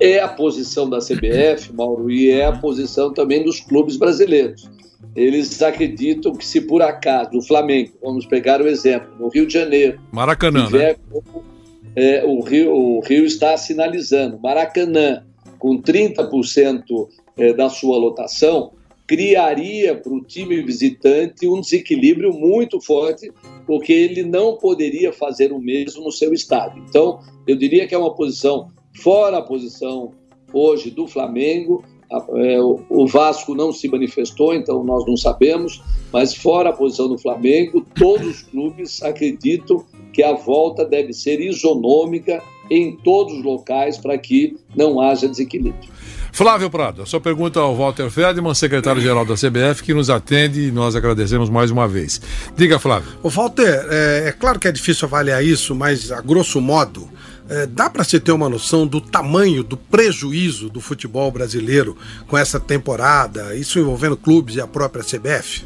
É 0.00 0.20
a 0.20 0.28
posição 0.28 0.88
da 0.88 0.98
CBF, 0.98 1.72
Mauro, 1.76 2.10
e 2.10 2.30
é 2.30 2.46
a 2.46 2.52
posição 2.52 3.12
também 3.12 3.44
dos 3.44 3.60
clubes 3.60 3.96
brasileiros. 3.96 4.68
Eles 5.14 5.62
acreditam 5.62 6.34
que 6.34 6.44
se 6.44 6.60
por 6.60 6.82
acaso 6.82 7.30
o 7.34 7.42
Flamengo, 7.42 7.92
vamos 8.02 8.26
pegar 8.26 8.60
o 8.60 8.66
exemplo, 8.66 9.08
no 9.18 9.28
Rio 9.28 9.46
de 9.46 9.54
Janeiro, 9.54 9.98
Maracanã, 10.12 10.66
tiver, 10.66 10.98
né? 11.10 11.22
é, 11.94 12.24
o, 12.26 12.40
Rio, 12.42 12.70
o 12.74 13.00
Rio 13.00 13.24
está 13.24 13.56
sinalizando, 13.56 14.38
Maracanã, 14.38 15.22
com 15.58 15.80
30% 15.80 16.82
é, 17.38 17.52
da 17.54 17.70
sua 17.70 17.96
lotação, 17.96 18.72
criaria 19.06 19.94
para 19.94 20.12
o 20.12 20.20
time 20.20 20.60
visitante 20.62 21.48
um 21.48 21.60
desequilíbrio 21.60 22.32
muito 22.32 22.80
forte, 22.80 23.30
porque 23.66 23.92
ele 23.92 24.22
não 24.22 24.56
poderia 24.56 25.12
fazer 25.12 25.52
o 25.52 25.60
mesmo 25.60 26.04
no 26.04 26.10
seu 26.10 26.32
estádio. 26.32 26.84
Então, 26.88 27.20
eu 27.46 27.56
diria 27.56 27.86
que 27.86 27.94
é 27.94 27.98
uma 27.98 28.14
posição 28.14 28.68
fora 29.02 29.38
a 29.38 29.42
posição 29.42 30.12
hoje 30.52 30.90
do 30.90 31.06
Flamengo. 31.06 31.84
É, 32.10 32.58
o 32.60 33.06
Vasco 33.06 33.54
não 33.54 33.72
se 33.72 33.88
manifestou, 33.88 34.54
então 34.54 34.84
nós 34.84 35.04
não 35.06 35.16
sabemos, 35.16 35.82
mas 36.12 36.34
fora 36.34 36.70
a 36.70 36.72
posição 36.72 37.08
do 37.08 37.18
Flamengo, 37.18 37.84
todos 37.96 38.26
os 38.26 38.42
clubes 38.42 39.02
acreditam 39.02 39.84
que 40.12 40.22
a 40.22 40.32
volta 40.32 40.84
deve 40.84 41.12
ser 41.12 41.40
isonômica 41.40 42.42
em 42.70 42.96
todos 42.96 43.34
os 43.34 43.44
locais 43.44 43.98
para 43.98 44.16
que 44.18 44.56
não 44.74 45.00
haja 45.00 45.28
desequilíbrio. 45.28 45.96
Flávio 46.36 46.68
Prado, 46.68 47.00
a 47.00 47.06
sua 47.06 47.18
pergunta 47.18 47.60
ao 47.60 47.74
Walter 47.74 48.10
Ferdman, 48.10 48.52
secretário-geral 48.52 49.24
da 49.24 49.34
CBF, 49.36 49.82
que 49.82 49.94
nos 49.94 50.10
atende 50.10 50.68
e 50.68 50.70
nós 50.70 50.94
agradecemos 50.94 51.48
mais 51.48 51.70
uma 51.70 51.88
vez. 51.88 52.20
Diga, 52.54 52.78
Flávio. 52.78 53.08
O 53.22 53.30
Walter, 53.30 53.86
é, 53.90 54.28
é 54.28 54.32
claro 54.32 54.60
que 54.60 54.68
é 54.68 54.72
difícil 54.72 55.06
avaliar 55.06 55.42
isso, 55.42 55.74
mas 55.74 56.12
a 56.12 56.20
grosso 56.20 56.60
modo, 56.60 57.08
é, 57.48 57.64
dá 57.66 57.88
para 57.88 58.04
se 58.04 58.20
ter 58.20 58.32
uma 58.32 58.50
noção 58.50 58.86
do 58.86 59.00
tamanho 59.00 59.64
do 59.64 59.78
prejuízo 59.78 60.68
do 60.68 60.78
futebol 60.78 61.30
brasileiro 61.30 61.96
com 62.26 62.36
essa 62.36 62.60
temporada, 62.60 63.54
isso 63.56 63.78
envolvendo 63.78 64.14
clubes 64.14 64.56
e 64.56 64.60
a 64.60 64.66
própria 64.66 65.02
CBF? 65.02 65.64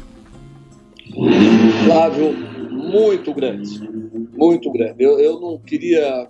Flávio, 1.83 2.33
muito 2.71 3.33
grande, 3.33 3.89
muito 4.37 4.71
grande. 4.71 4.95
Eu, 5.03 5.19
eu 5.19 5.39
não 5.39 5.57
queria 5.57 6.29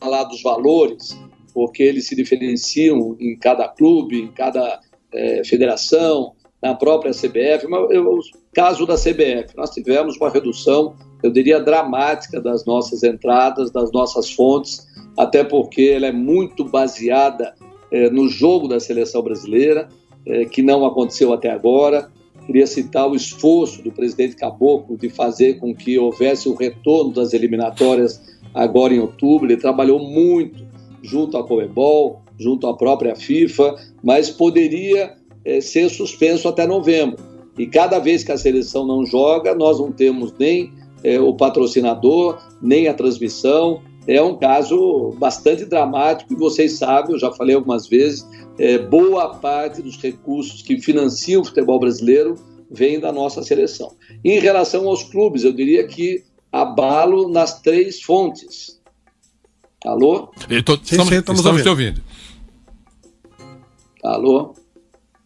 falar 0.00 0.24
dos 0.24 0.42
valores, 0.42 1.18
porque 1.52 1.82
eles 1.82 2.06
se 2.06 2.14
diferenciam 2.14 3.16
em 3.18 3.36
cada 3.36 3.68
clube, 3.68 4.20
em 4.20 4.28
cada 4.32 4.80
é, 5.12 5.42
federação, 5.44 6.32
na 6.62 6.74
própria 6.74 7.12
CBF. 7.12 7.66
Mas 7.68 7.90
o 7.90 8.20
caso 8.52 8.86
da 8.86 8.94
CBF, 8.94 9.56
nós 9.56 9.70
tivemos 9.70 10.16
uma 10.16 10.30
redução, 10.30 10.94
eu 11.22 11.30
diria, 11.30 11.60
dramática 11.60 12.40
das 12.40 12.64
nossas 12.64 13.02
entradas, 13.02 13.70
das 13.70 13.90
nossas 13.92 14.30
fontes, 14.30 14.86
até 15.16 15.42
porque 15.42 15.92
ela 15.94 16.06
é 16.06 16.12
muito 16.12 16.64
baseada 16.64 17.54
é, 17.90 18.10
no 18.10 18.28
jogo 18.28 18.68
da 18.68 18.80
seleção 18.80 19.22
brasileira, 19.22 19.88
é, 20.26 20.44
que 20.44 20.62
não 20.62 20.84
aconteceu 20.84 21.32
até 21.32 21.50
agora. 21.50 22.10
Queria 22.44 22.66
citar 22.66 23.08
o 23.08 23.16
esforço 23.16 23.82
do 23.82 23.90
presidente 23.90 24.36
Caboclo 24.36 24.96
de 24.96 25.08
fazer 25.08 25.54
com 25.54 25.74
que 25.74 25.98
houvesse 25.98 26.48
o 26.48 26.54
retorno 26.54 27.12
das 27.12 27.32
eliminatórias 27.32 28.35
agora 28.56 28.94
em 28.94 28.98
outubro. 28.98 29.46
Ele 29.46 29.60
trabalhou 29.60 30.00
muito 30.00 30.64
junto 31.02 31.36
à 31.36 31.44
Comebol, 31.46 32.22
junto 32.38 32.66
à 32.66 32.76
própria 32.76 33.14
FIFA, 33.14 33.76
mas 34.02 34.30
poderia 34.30 35.14
é, 35.44 35.60
ser 35.60 35.88
suspenso 35.90 36.48
até 36.48 36.66
novembro. 36.66 37.22
E 37.58 37.66
cada 37.66 37.98
vez 37.98 38.24
que 38.24 38.32
a 38.32 38.36
seleção 38.36 38.86
não 38.86 39.04
joga, 39.04 39.54
nós 39.54 39.78
não 39.78 39.92
temos 39.92 40.32
nem 40.38 40.72
é, 41.04 41.20
o 41.20 41.34
patrocinador, 41.34 42.38
nem 42.60 42.88
a 42.88 42.94
transmissão. 42.94 43.82
É 44.06 44.20
um 44.22 44.36
caso 44.36 45.14
bastante 45.18 45.64
dramático 45.64 46.32
e 46.32 46.36
vocês 46.36 46.72
sabem, 46.72 47.12
eu 47.12 47.18
já 47.18 47.32
falei 47.32 47.56
algumas 47.56 47.88
vezes, 47.88 48.26
é, 48.58 48.78
boa 48.78 49.34
parte 49.34 49.82
dos 49.82 49.96
recursos 49.96 50.62
que 50.62 50.80
financiam 50.80 51.42
o 51.42 51.44
futebol 51.44 51.78
brasileiro 51.78 52.36
vem 52.70 53.00
da 53.00 53.12
nossa 53.12 53.42
seleção. 53.42 53.92
Em 54.24 54.38
relação 54.38 54.88
aos 54.88 55.02
clubes, 55.02 55.44
eu 55.44 55.52
diria 55.52 55.86
que 55.86 56.24
abalo 56.52 57.28
nas 57.28 57.60
três 57.60 58.02
fontes. 58.02 58.80
Alô? 59.84 60.32
Tô, 60.64 60.74
estamos, 60.74 60.88
sim, 60.88 60.96
sim, 60.96 61.14
estamos, 61.16 61.40
estamos 61.40 61.62
te 61.62 61.68
ouvindo. 61.68 62.00
Alô? 64.02 64.54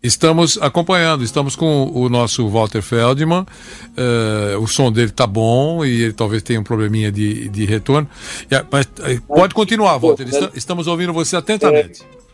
Estamos 0.02 0.56
acompanhando, 0.62 1.22
estamos 1.22 1.54
com 1.54 1.90
o 1.92 2.08
nosso 2.08 2.48
Walter 2.48 2.80
Feldman. 2.80 3.42
Uh, 3.42 4.58
o 4.58 4.66
som 4.66 4.90
dele 4.90 5.10
está 5.10 5.26
bom 5.26 5.84
e 5.84 6.04
ele 6.04 6.12
talvez 6.14 6.42
tenha 6.42 6.58
um 6.58 6.64
probleminha 6.64 7.12
de, 7.12 7.50
de 7.50 7.66
retorno. 7.66 8.08
Yeah, 8.50 8.66
mas 8.72 8.86
uh, 8.86 9.20
pode 9.28 9.52
continuar, 9.52 9.98
Walter. 9.98 10.26
Estamos 10.54 10.86
ouvindo 10.86 11.12
você 11.12 11.36
atentamente. 11.36 12.02
É, 12.02 12.30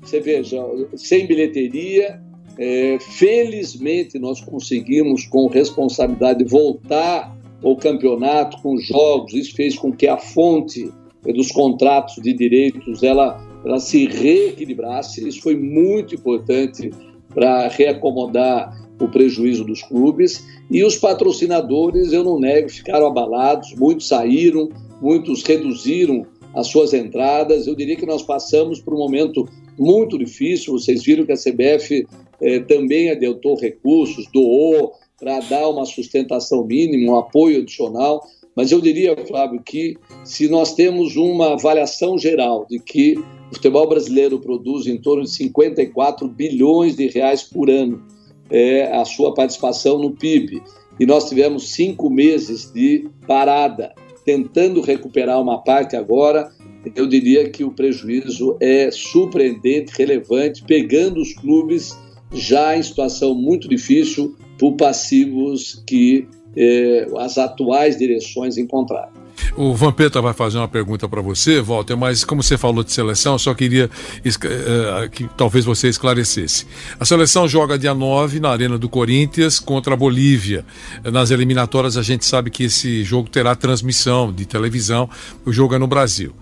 você 0.00 0.20
veja, 0.20 0.62
sem 0.96 1.26
bilheteria, 1.26 2.22
é, 2.58 2.98
felizmente 3.00 4.18
nós 4.18 4.40
conseguimos, 4.40 5.26
com 5.26 5.46
responsabilidade, 5.46 6.44
voltar 6.44 7.36
o 7.62 7.76
campeonato 7.76 8.60
com 8.62 8.76
jogos, 8.76 9.32
isso 9.32 9.54
fez 9.54 9.76
com 9.76 9.92
que 9.92 10.06
a 10.06 10.18
fonte 10.18 10.92
dos 11.22 11.50
contratos 11.50 12.22
de 12.22 12.32
direitos 12.34 13.02
ela, 13.02 13.42
ela 13.64 13.80
se 13.80 14.06
reequilibrasse, 14.06 15.26
isso 15.26 15.40
foi 15.40 15.56
muito 15.56 16.14
importante 16.14 16.90
para 17.34 17.68
reacomodar 17.68 18.84
o 19.00 19.08
prejuízo 19.08 19.64
dos 19.64 19.82
clubes. 19.82 20.44
E 20.70 20.84
os 20.84 20.96
patrocinadores, 20.96 22.12
eu 22.12 22.22
não 22.22 22.38
nego, 22.38 22.68
ficaram 22.68 23.06
abalados, 23.06 23.74
muitos 23.74 24.06
saíram, 24.06 24.68
muitos 25.00 25.42
reduziram 25.42 26.26
as 26.54 26.68
suas 26.68 26.92
entradas. 26.94 27.66
Eu 27.66 27.74
diria 27.74 27.96
que 27.96 28.06
nós 28.06 28.22
passamos 28.22 28.80
por 28.80 28.94
um 28.94 28.98
momento 28.98 29.48
muito 29.78 30.18
difícil. 30.18 30.72
Vocês 30.74 31.02
viram 31.02 31.26
que 31.26 31.32
a 31.32 31.36
CBF 31.36 32.06
eh, 32.40 32.60
também 32.60 33.10
adiantou 33.10 33.58
recursos, 33.58 34.26
doou, 34.32 34.92
para 35.18 35.40
dar 35.40 35.68
uma 35.68 35.84
sustentação 35.84 36.64
mínima, 36.64 37.12
um 37.12 37.16
apoio 37.16 37.62
adicional. 37.62 38.22
Mas 38.56 38.70
eu 38.70 38.80
diria, 38.80 39.16
Flávio, 39.26 39.60
que 39.62 39.96
se 40.24 40.48
nós 40.48 40.74
temos 40.74 41.16
uma 41.16 41.54
avaliação 41.54 42.16
geral 42.16 42.66
de 42.70 42.78
que 42.78 43.18
o 43.50 43.54
futebol 43.54 43.88
brasileiro 43.88 44.38
produz 44.38 44.86
em 44.86 44.96
torno 44.96 45.24
de 45.24 45.30
54 45.30 46.28
bilhões 46.28 46.94
de 46.94 47.08
reais 47.08 47.42
por 47.42 47.68
ano 47.68 48.02
é, 48.50 48.92
a 48.92 49.04
sua 49.04 49.34
participação 49.34 49.98
no 49.98 50.12
PIB, 50.12 50.62
e 51.00 51.06
nós 51.06 51.28
tivemos 51.28 51.72
cinco 51.72 52.08
meses 52.08 52.70
de 52.72 53.08
parada, 53.26 53.92
tentando 54.24 54.80
recuperar 54.80 55.40
uma 55.40 55.62
parte 55.62 55.96
agora, 55.96 56.50
eu 56.94 57.06
diria 57.06 57.48
que 57.48 57.64
o 57.64 57.70
prejuízo 57.70 58.56
é 58.60 58.90
surpreendente, 58.90 59.92
relevante, 59.96 60.62
pegando 60.64 61.20
os 61.20 61.34
clubes 61.34 61.98
já 62.32 62.76
em 62.76 62.82
situação 62.82 63.34
muito 63.34 63.68
difícil, 63.68 64.36
por 64.58 64.74
passivos 64.76 65.82
que 65.86 66.26
eh, 66.56 67.06
as 67.18 67.38
atuais 67.38 67.96
direções 67.96 68.56
encontraram. 68.56 69.23
O 69.56 69.72
Vampeta 69.72 70.20
vai 70.20 70.32
fazer 70.32 70.58
uma 70.58 70.66
pergunta 70.66 71.08
para 71.08 71.22
você, 71.22 71.60
Walter, 71.60 71.96
mas 71.96 72.24
como 72.24 72.42
você 72.42 72.58
falou 72.58 72.82
de 72.82 72.92
seleção, 72.92 73.34
eu 73.34 73.38
só 73.38 73.54
queria 73.54 73.88
uh, 73.88 75.08
que 75.10 75.28
talvez 75.36 75.64
você 75.64 75.88
esclarecesse. 75.88 76.66
A 76.98 77.04
seleção 77.04 77.46
joga 77.46 77.78
dia 77.78 77.94
9 77.94 78.40
na 78.40 78.50
Arena 78.50 78.76
do 78.76 78.88
Corinthians 78.88 79.60
contra 79.60 79.94
a 79.94 79.96
Bolívia. 79.96 80.64
Nas 81.04 81.30
eliminatórias 81.30 81.96
a 81.96 82.02
gente 82.02 82.24
sabe 82.24 82.50
que 82.50 82.64
esse 82.64 83.04
jogo 83.04 83.28
terá 83.28 83.54
transmissão 83.54 84.32
de 84.32 84.44
televisão, 84.44 85.08
o 85.46 85.52
jogo 85.52 85.76
é 85.76 85.78
no 85.78 85.86
Brasil. 85.86 86.32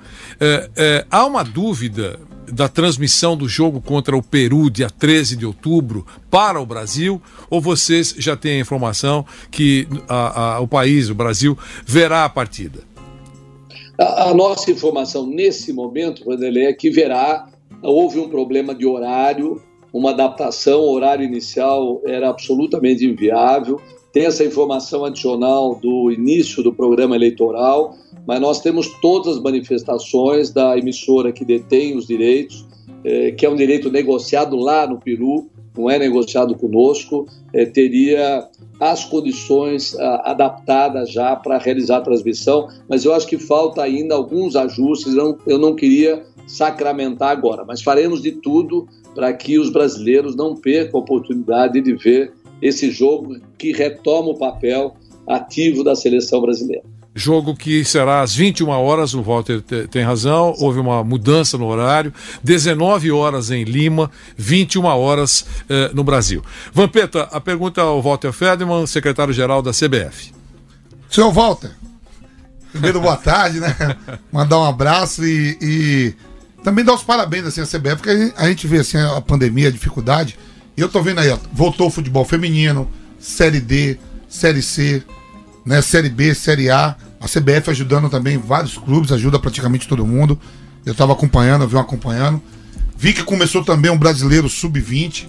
Uh, 0.40 0.69
uh, 0.69 1.07
há 1.11 1.26
uma 1.26 1.42
dúvida 1.42 2.19
da 2.50 2.66
transmissão 2.66 3.37
do 3.37 3.47
jogo 3.47 3.81
contra 3.81 4.16
o 4.16 4.23
Peru, 4.23 4.71
dia 4.71 4.88
13 4.88 5.37
de 5.37 5.45
outubro, 5.45 6.07
para 6.31 6.59
o 6.59 6.64
Brasil? 6.66 7.21
Ou 7.50 7.61
vocês 7.61 8.14
já 8.16 8.37
têm 8.37 8.57
a 8.57 8.61
informação 8.61 9.26
que 9.50 9.87
a, 10.09 10.54
a, 10.54 10.61
o 10.61 10.66
país, 10.66 11.11
o 11.11 11.14
Brasil, 11.14 11.59
verá 11.87 12.25
a 12.25 12.28
partida? 12.28 12.91
A, 14.02 14.35
nossa 14.35 14.71
informação 14.71 15.26
nesse 15.26 15.73
momento, 15.73 16.25
Vanderlei, 16.25 16.66
é 16.66 16.73
que 16.73 16.90
verá. 16.90 17.49
Houve 17.82 18.18
um 18.18 18.28
problema 18.28 18.75
de 18.75 18.87
horário, 18.87 19.62
uma 19.92 20.11
adaptação, 20.11 20.80
o 20.80 20.92
horário 20.92 21.25
inicial 21.25 22.00
era 22.06 22.28
absolutamente 22.28 23.04
inviável. 23.04 23.80
Tem 24.12 24.26
essa 24.26 24.44
informação 24.44 25.04
adicional 25.04 25.75
do 25.75 26.11
início 26.11 26.62
do 26.62 26.73
programa 26.73 27.16
eleitoral 27.16 27.97
mas 28.26 28.40
nós 28.40 28.61
temos 28.61 28.88
todas 29.00 29.37
as 29.37 29.42
manifestações 29.42 30.50
da 30.50 30.76
emissora 30.76 31.32
que 31.32 31.44
detém 31.44 31.97
os 31.97 32.06
direitos, 32.06 32.66
eh, 33.04 33.32
que 33.32 33.44
é 33.44 33.50
um 33.50 33.56
direito 33.56 33.90
negociado 33.90 34.56
lá 34.56 34.87
no 34.87 34.99
Peru, 34.99 35.50
não 35.76 35.91
é 35.91 35.99
negociado 35.99 36.55
conosco, 36.55 37.26
eh, 37.52 37.67
teria 37.67 38.49
as 38.81 39.05
condições 39.05 39.95
ah, 39.99 40.33
adaptadas 40.33 41.11
já 41.11 41.37
para 41.37 41.59
realizar 41.59 41.99
a 41.99 42.00
transmissão, 42.00 42.69
mas 42.88 43.05
eu 43.05 43.14
acho 43.14 43.26
que 43.26 43.38
falta 43.38 43.83
ainda 43.83 44.14
alguns 44.14 44.57
ajustes, 44.57 45.14
não, 45.14 45.38
eu 45.47 45.59
não 45.59 45.75
queria 45.75 46.25
sacramentar 46.47 47.31
agora, 47.31 47.64
mas 47.64 47.83
faremos 47.83 48.21
de 48.21 48.33
tudo 48.33 48.87
para 49.14 49.33
que 49.33 49.59
os 49.59 49.71
brasileiros 49.71 50.35
não 50.35 50.57
percam 50.57 50.99
a 51.00 51.02
oportunidade 51.02 51.81
de 51.81 51.95
ver 51.95 52.33
esse 52.61 52.91
jogo 52.91 53.37
que 53.59 53.73
retoma 53.73 54.31
o 54.31 54.38
papel 54.38 54.95
ativo 55.26 55.85
da 55.85 55.95
seleção 55.95 56.41
brasileira. 56.41 56.85
Jogo 57.14 57.54
que 57.54 57.85
será 57.85 58.23
às 58.23 58.35
21 58.35 58.71
horas, 58.71 59.12
o 59.12 59.23
Walter 59.23 59.61
tem 59.90 60.02
razão, 60.02 60.54
houve 60.59 60.81
uma 60.81 61.04
mudança 61.04 61.59
no 61.59 61.66
horário, 61.66 62.12
19 62.42 63.12
horas 63.12 63.50
em 63.50 63.64
Lima, 63.64 64.11
21 64.35 64.85
horas 64.85 65.45
eh, 65.69 65.90
no 65.92 66.02
Brasil. 66.02 66.42
Vampeta, 66.73 67.25
a 67.25 67.38
pergunta 67.38 67.83
ao 67.83 68.00
Walter 68.00 68.33
Federman, 68.33 68.87
secretário-geral 68.87 69.61
da 69.61 69.73
CBF. 69.73 70.33
Senhor 71.11 71.31
Walter, 71.31 71.71
primeiro 72.71 72.99
boa 72.99 73.19
tarde, 73.19 73.61
né? 73.61 73.76
Mandar 74.33 74.59
um 74.61 74.64
abraço 74.64 75.23
e, 75.23 75.59
e, 75.61 76.14
também 76.64 76.83
dar 76.83 76.95
os 76.95 77.02
parabéns 77.02 77.45
assim, 77.45 77.61
à 77.61 77.66
CBF, 77.66 77.97
porque 77.97 78.33
a 78.35 78.49
gente 78.49 78.66
vê 78.66 78.78
assim, 78.78 78.97
a 78.97 79.21
pandemia, 79.21 79.69
a 79.69 79.73
dificuldade. 79.73 80.38
E 80.75 80.81
eu 80.81 80.88
tô 80.88 81.02
vendo 81.02 81.19
aí, 81.19 81.28
ó, 81.28 81.37
voltou 81.52 81.88
o 81.88 81.90
futebol 81.90 82.25
feminino, 82.25 82.90
Série 83.19 83.61
D, 83.61 83.99
Série 84.31 84.62
C, 84.62 85.04
né? 85.64 85.81
Série 85.83 86.09
B, 86.09 86.35
Série 86.35 86.71
A. 86.71 86.97
A 87.23 87.29
CBF 87.29 87.71
ajudando 87.71 88.11
também 88.11 88.37
vários 88.37 88.76
clubes, 88.76 89.12
ajuda 89.12 89.38
praticamente 89.38 89.87
todo 89.87 90.05
mundo. 90.05 90.37
Eu 90.85 90.91
estava 90.91 91.12
acompanhando, 91.12 91.62
eu 91.62 91.69
vi 91.69 91.79
acompanhando. 91.79 92.43
Vi 92.99 93.12
que 93.12 93.23
começou 93.23 93.64
também 93.64 93.93
um 93.93 93.97
brasileiro 93.97 94.49
sub-20, 94.49 95.29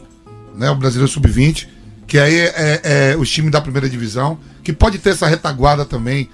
né? 0.56 0.72
O 0.72 0.76
brasileiro 0.76 1.12
sub-20, 1.12 1.68
que 2.08 2.18
aí 2.18 2.36
é, 2.36 2.82
é, 2.84 3.12
é 3.12 3.16
o 3.16 3.24
time 3.24 3.52
da 3.52 3.62
primeira 3.62 3.88
divisão, 3.88 4.40
que 4.64 4.74
pode 4.74 4.98
ter 4.98 5.12
essa 5.12 5.28
retaguarda 5.28 5.86
também, 5.86 6.28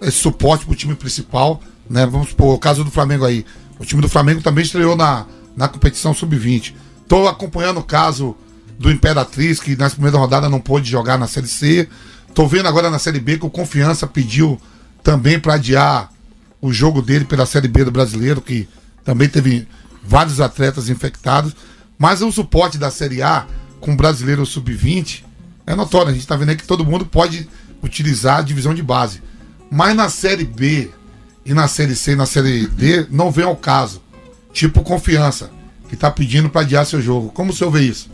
esse 0.00 0.16
suporte 0.16 0.64
para 0.64 0.72
o 0.72 0.76
time 0.76 0.94
principal, 0.94 1.60
né? 1.90 2.06
Vamos 2.06 2.30
supor, 2.30 2.54
o 2.54 2.58
caso 2.58 2.82
do 2.82 2.90
Flamengo 2.90 3.26
aí. 3.26 3.44
O 3.78 3.84
time 3.84 4.00
do 4.00 4.08
Flamengo 4.08 4.40
também 4.40 4.64
estreou 4.64 4.96
na, 4.96 5.26
na 5.54 5.68
competição 5.68 6.14
sub-20. 6.14 6.72
Estou 7.02 7.28
acompanhando 7.28 7.80
o 7.80 7.84
caso 7.84 8.34
do 8.78 8.90
Imperatriz, 8.90 9.60
que 9.60 9.76
na 9.76 9.90
primeira 9.90 10.16
rodada 10.16 10.48
não 10.48 10.58
pôde 10.58 10.90
jogar 10.90 11.18
na 11.18 11.26
Série 11.26 11.48
C. 11.48 11.86
Tô 12.34 12.46
vendo 12.46 12.66
agora 12.66 12.88
na 12.88 12.98
Série 12.98 13.20
B 13.20 13.36
que 13.36 13.44
o 13.44 13.50
Confiança 13.50 14.06
pediu 14.06 14.58
também 15.02 15.38
para 15.38 15.54
adiar 15.54 16.10
o 16.60 16.72
jogo 16.72 17.02
dele 17.02 17.24
pela 17.24 17.46
Série 17.46 17.68
B 17.68 17.84
do 17.84 17.90
Brasileiro, 17.90 18.40
que 18.40 18.68
também 19.04 19.28
teve 19.28 19.66
vários 20.04 20.40
atletas 20.40 20.88
infectados. 20.88 21.54
Mas 21.98 22.22
o 22.22 22.32
suporte 22.32 22.78
da 22.78 22.90
Série 22.90 23.22
A 23.22 23.46
com 23.80 23.92
o 23.92 23.96
Brasileiro 23.96 24.46
Sub-20 24.46 25.24
é 25.66 25.74
notório. 25.74 26.08
A 26.08 26.12
gente 26.12 26.22
está 26.22 26.36
vendo 26.36 26.50
aí 26.50 26.56
que 26.56 26.66
todo 26.66 26.84
mundo 26.84 27.04
pode 27.04 27.48
utilizar 27.82 28.38
a 28.38 28.42
divisão 28.42 28.74
de 28.74 28.82
base. 28.82 29.22
Mas 29.70 29.96
na 29.96 30.08
Série 30.08 30.44
B 30.44 30.90
e 31.44 31.52
na 31.52 31.66
Série 31.66 31.96
C 31.96 32.12
e 32.12 32.16
na 32.16 32.26
Série 32.26 32.66
D 32.66 33.06
não 33.10 33.30
vem 33.30 33.44
ao 33.44 33.56
caso. 33.56 34.02
Tipo 34.52 34.82
Confiança, 34.82 35.50
que 35.88 35.94
está 35.94 36.10
pedindo 36.10 36.48
para 36.48 36.60
adiar 36.60 36.86
seu 36.86 37.00
jogo. 37.00 37.30
Como 37.30 37.50
o 37.50 37.54
senhor 37.54 37.70
vê 37.70 37.80
isso? 37.80 38.10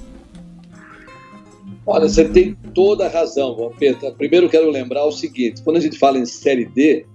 Olha, 1.90 2.06
você 2.06 2.28
tem 2.28 2.54
toda 2.74 3.06
a 3.06 3.08
razão, 3.08 3.56
Vampeta. 3.56 4.12
Primeiro 4.12 4.46
quero 4.50 4.70
lembrar 4.70 5.06
o 5.06 5.10
seguinte: 5.10 5.62
quando 5.62 5.78
a 5.78 5.80
gente 5.80 5.98
fala 5.98 6.18
em 6.18 6.26
Série 6.26 6.66
D, 6.66 7.06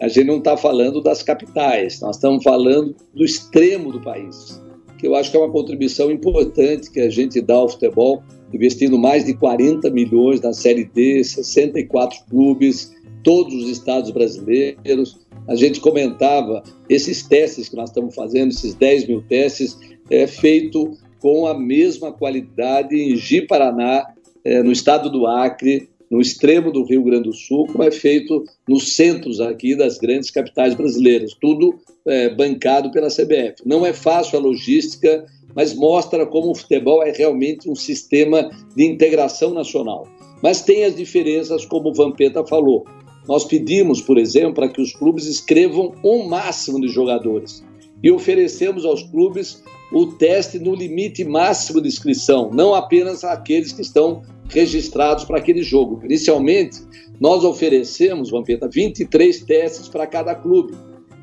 a 0.00 0.08
gente 0.08 0.26
não 0.26 0.38
está 0.38 0.56
falando 0.56 1.02
das 1.02 1.22
capitais, 1.22 2.00
nós 2.00 2.16
estamos 2.16 2.42
falando 2.42 2.96
do 3.12 3.22
extremo 3.22 3.92
do 3.92 4.00
país, 4.00 4.62
que 4.98 5.06
eu 5.06 5.14
acho 5.14 5.30
que 5.30 5.36
é 5.36 5.40
uma 5.40 5.52
contribuição 5.52 6.10
importante 6.10 6.90
que 6.90 7.00
a 7.00 7.10
gente 7.10 7.38
dá 7.42 7.56
ao 7.56 7.68
futebol, 7.68 8.22
investindo 8.50 8.98
mais 8.98 9.26
de 9.26 9.34
40 9.34 9.90
milhões 9.90 10.40
na 10.40 10.54
Série 10.54 10.86
D, 10.86 11.22
64 11.22 12.24
clubes, 12.30 12.94
todos 13.22 13.54
os 13.54 13.68
estados 13.68 14.10
brasileiros. 14.10 15.20
A 15.46 15.54
gente 15.54 15.80
comentava 15.80 16.62
esses 16.88 17.22
testes 17.22 17.68
que 17.68 17.76
nós 17.76 17.90
estamos 17.90 18.14
fazendo, 18.14 18.52
esses 18.52 18.72
10 18.72 19.06
mil 19.06 19.20
testes, 19.20 19.78
é 20.08 20.26
feito 20.26 20.96
com 21.20 21.46
a 21.46 21.52
mesma 21.52 22.12
qualidade 22.12 22.94
em 22.94 23.16
Ji-Paraná, 23.16 24.13
é, 24.44 24.62
no 24.62 24.70
estado 24.70 25.10
do 25.10 25.26
Acre, 25.26 25.88
no 26.10 26.20
extremo 26.20 26.70
do 26.70 26.84
Rio 26.84 27.02
Grande 27.02 27.24
do 27.24 27.32
Sul, 27.32 27.66
como 27.66 27.82
é 27.82 27.90
feito 27.90 28.44
nos 28.68 28.94
centros 28.94 29.40
aqui 29.40 29.74
das 29.74 29.98
grandes 29.98 30.30
capitais 30.30 30.74
brasileiras, 30.74 31.34
tudo 31.40 31.74
é, 32.06 32.28
bancado 32.34 32.90
pela 32.90 33.08
CBF. 33.08 33.62
Não 33.64 33.84
é 33.84 33.92
fácil 33.92 34.38
a 34.38 34.42
logística, 34.42 35.24
mas 35.54 35.74
mostra 35.74 36.26
como 36.26 36.50
o 36.50 36.54
futebol 36.54 37.02
é 37.02 37.10
realmente 37.10 37.70
um 37.70 37.74
sistema 37.74 38.50
de 38.76 38.84
integração 38.84 39.54
nacional. 39.54 40.06
Mas 40.42 40.62
tem 40.62 40.84
as 40.84 40.94
diferenças, 40.94 41.64
como 41.64 41.88
o 41.88 41.94
Vampeta 41.94 42.44
falou. 42.44 42.84
Nós 43.26 43.44
pedimos, 43.44 44.02
por 44.02 44.18
exemplo, 44.18 44.54
para 44.54 44.68
que 44.68 44.82
os 44.82 44.92
clubes 44.92 45.26
escrevam 45.26 45.94
um 46.04 46.28
máximo 46.28 46.78
de 46.80 46.88
jogadores 46.88 47.64
e 48.02 48.10
oferecemos 48.10 48.84
aos 48.84 49.02
clubes 49.02 49.62
o 49.90 50.06
teste 50.06 50.58
no 50.58 50.74
limite 50.74 51.24
máximo 51.24 51.80
de 51.80 51.88
inscrição, 51.88 52.50
não 52.52 52.74
apenas 52.74 53.24
aqueles 53.24 53.72
que 53.72 53.80
estão 53.80 54.22
registrados 54.48 55.24
para 55.24 55.38
aquele 55.38 55.62
jogo. 55.62 56.00
Inicialmente, 56.04 56.80
nós 57.20 57.44
oferecemos, 57.44 58.30
Vampeta, 58.30 58.68
23 58.68 59.42
testes 59.42 59.88
para 59.88 60.06
cada 60.06 60.34
clube. 60.34 60.74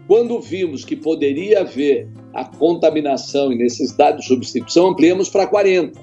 Quando 0.08 0.40
vimos 0.40 0.84
que 0.84 0.96
poderia 0.96 1.62
haver 1.62 2.10
a 2.34 2.44
contaminação 2.44 3.52
e 3.52 3.58
necessidade 3.58 4.20
de 4.20 4.26
substituição, 4.26 4.90
ampliamos 4.90 5.30
para 5.30 5.48
40. 5.48 6.00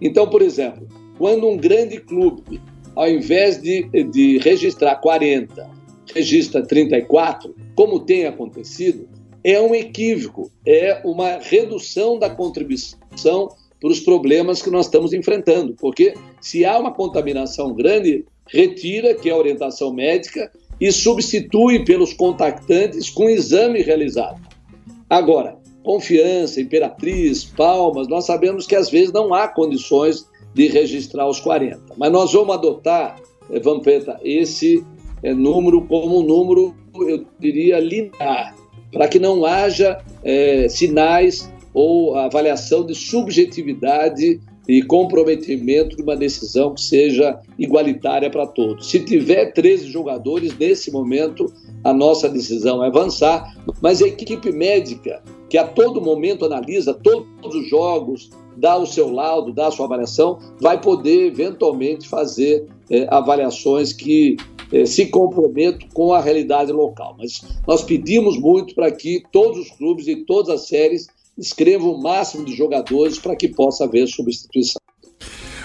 Então, 0.00 0.28
por 0.28 0.42
exemplo, 0.42 0.86
quando 1.18 1.48
um 1.48 1.56
grande 1.56 1.98
clube, 1.98 2.60
ao 2.94 3.08
invés 3.08 3.60
de, 3.60 3.82
de 4.04 4.38
registrar 4.38 4.96
40, 4.96 5.68
registra 6.14 6.62
34, 6.62 7.54
como 7.74 8.00
tem 8.00 8.26
acontecido, 8.26 9.08
é 9.42 9.60
um 9.60 9.74
equívoco, 9.74 10.50
é 10.66 11.00
uma 11.04 11.38
redução 11.38 12.18
da 12.18 12.28
contribuição 12.28 13.48
para 13.80 13.90
os 13.90 14.00
problemas 14.00 14.60
que 14.60 14.70
nós 14.70 14.86
estamos 14.86 15.12
enfrentando, 15.12 15.74
porque 15.80 16.14
se 16.40 16.64
há 16.64 16.78
uma 16.78 16.92
contaminação 16.92 17.72
grande, 17.74 18.24
retira, 18.46 19.14
que 19.14 19.28
é 19.28 19.32
a 19.32 19.36
orientação 19.36 19.92
médica, 19.92 20.50
e 20.80 20.90
substitui 20.92 21.84
pelos 21.84 22.12
contactantes 22.12 23.10
com 23.10 23.28
exame 23.28 23.82
realizado. 23.82 24.40
Agora, 25.08 25.56
confiança, 25.82 26.60
imperatriz, 26.60 27.44
palmas, 27.44 28.08
nós 28.08 28.26
sabemos 28.26 28.66
que 28.66 28.76
às 28.76 28.90
vezes 28.90 29.12
não 29.12 29.32
há 29.32 29.48
condições 29.48 30.26
de 30.54 30.68
registrar 30.68 31.28
os 31.28 31.40
40, 31.40 31.94
mas 31.96 32.12
nós 32.12 32.32
vamos 32.32 32.54
adotar, 32.54 33.20
eh, 33.50 33.60
Vampeta, 33.60 34.18
esse 34.22 34.84
é, 35.22 35.32
número 35.34 35.82
como 35.86 36.20
um 36.20 36.22
número, 36.22 36.74
eu 36.94 37.24
diria, 37.38 37.78
linear 37.80 38.54
para 38.92 39.08
que 39.08 39.18
não 39.18 39.44
haja 39.44 40.02
é, 40.22 40.68
sinais 40.68 41.52
ou 41.78 42.16
avaliação 42.16 42.84
de 42.84 42.92
subjetividade 42.92 44.40
e 44.66 44.82
comprometimento 44.82 45.96
de 45.96 46.02
uma 46.02 46.16
decisão 46.16 46.74
que 46.74 46.80
seja 46.80 47.40
igualitária 47.56 48.28
para 48.28 48.48
todos. 48.48 48.90
Se 48.90 48.98
tiver 48.98 49.52
13 49.52 49.86
jogadores, 49.86 50.58
nesse 50.58 50.90
momento, 50.90 51.46
a 51.84 51.92
nossa 51.92 52.28
decisão 52.28 52.82
é 52.82 52.88
avançar, 52.88 53.56
mas 53.80 54.02
a 54.02 54.08
equipe 54.08 54.50
médica, 54.50 55.22
que 55.48 55.56
a 55.56 55.68
todo 55.68 56.00
momento 56.00 56.44
analisa 56.44 56.92
todos 56.92 57.54
os 57.54 57.68
jogos, 57.68 58.28
dá 58.56 58.76
o 58.76 58.84
seu 58.84 59.12
laudo, 59.12 59.52
dá 59.52 59.68
a 59.68 59.70
sua 59.70 59.86
avaliação, 59.86 60.40
vai 60.60 60.80
poder 60.80 61.26
eventualmente 61.26 62.08
fazer 62.08 62.66
é, 62.90 63.06
avaliações 63.08 63.92
que 63.92 64.36
eh, 64.72 64.84
se 64.84 65.06
comprometo 65.06 65.86
com 65.94 66.12
a 66.12 66.20
realidade 66.20 66.72
local. 66.72 67.14
Mas 67.16 67.40
nós 67.66 67.84
pedimos 67.84 68.36
muito 68.36 68.74
para 68.74 68.90
que 68.90 69.22
todos 69.30 69.58
os 69.60 69.70
clubes 69.70 70.08
e 70.08 70.16
todas 70.24 70.48
as 70.48 70.66
séries 70.66 71.06
escrevam 71.38 71.92
o 71.92 72.02
máximo 72.02 72.44
de 72.44 72.54
jogadores 72.54 73.18
para 73.18 73.36
que 73.36 73.48
possa 73.48 73.84
haver 73.84 74.06
substituição. 74.08 74.80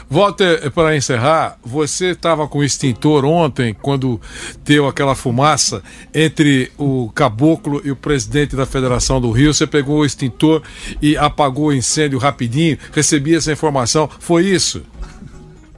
Walter, 0.09 0.69
para 0.71 0.95
encerrar, 0.95 1.57
você 1.63 2.11
estava 2.11 2.47
com 2.47 2.59
o 2.59 2.63
extintor 2.63 3.25
ontem, 3.25 3.73
quando 3.73 4.21
deu 4.63 4.87
aquela 4.87 5.15
fumaça 5.15 5.81
entre 6.13 6.71
o 6.77 7.09
caboclo 7.15 7.81
e 7.83 7.89
o 7.89 7.95
presidente 7.95 8.55
da 8.55 8.65
Federação 8.65 9.19
do 9.19 9.31
Rio. 9.31 9.53
Você 9.53 9.65
pegou 9.65 9.99
o 9.99 10.05
extintor 10.05 10.61
e 11.01 11.17
apagou 11.17 11.67
o 11.67 11.73
incêndio 11.73 12.19
rapidinho. 12.19 12.77
Recebi 12.91 13.33
essa 13.33 13.51
informação. 13.51 14.07
Foi 14.19 14.45
isso? 14.45 14.83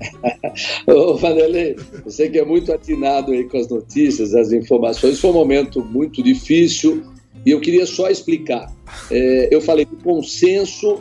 Ô, 0.85 1.15
Vanderlei, 1.15 1.77
você 2.03 2.29
que 2.29 2.37
é 2.37 2.43
muito 2.43 2.73
atinado 2.73 3.31
aí 3.31 3.45
com 3.45 3.57
as 3.57 3.69
notícias, 3.69 4.35
as 4.35 4.51
informações, 4.51 5.19
foi 5.19 5.29
um 5.29 5.33
momento 5.33 5.81
muito 5.81 6.21
difícil 6.21 7.14
e 7.45 7.51
eu 7.51 7.61
queria 7.61 7.85
só 7.85 8.09
explicar. 8.09 8.73
É, 9.11 9.49
eu 9.51 9.61
falei 9.61 9.85
do 9.85 9.97
consenso 9.97 10.99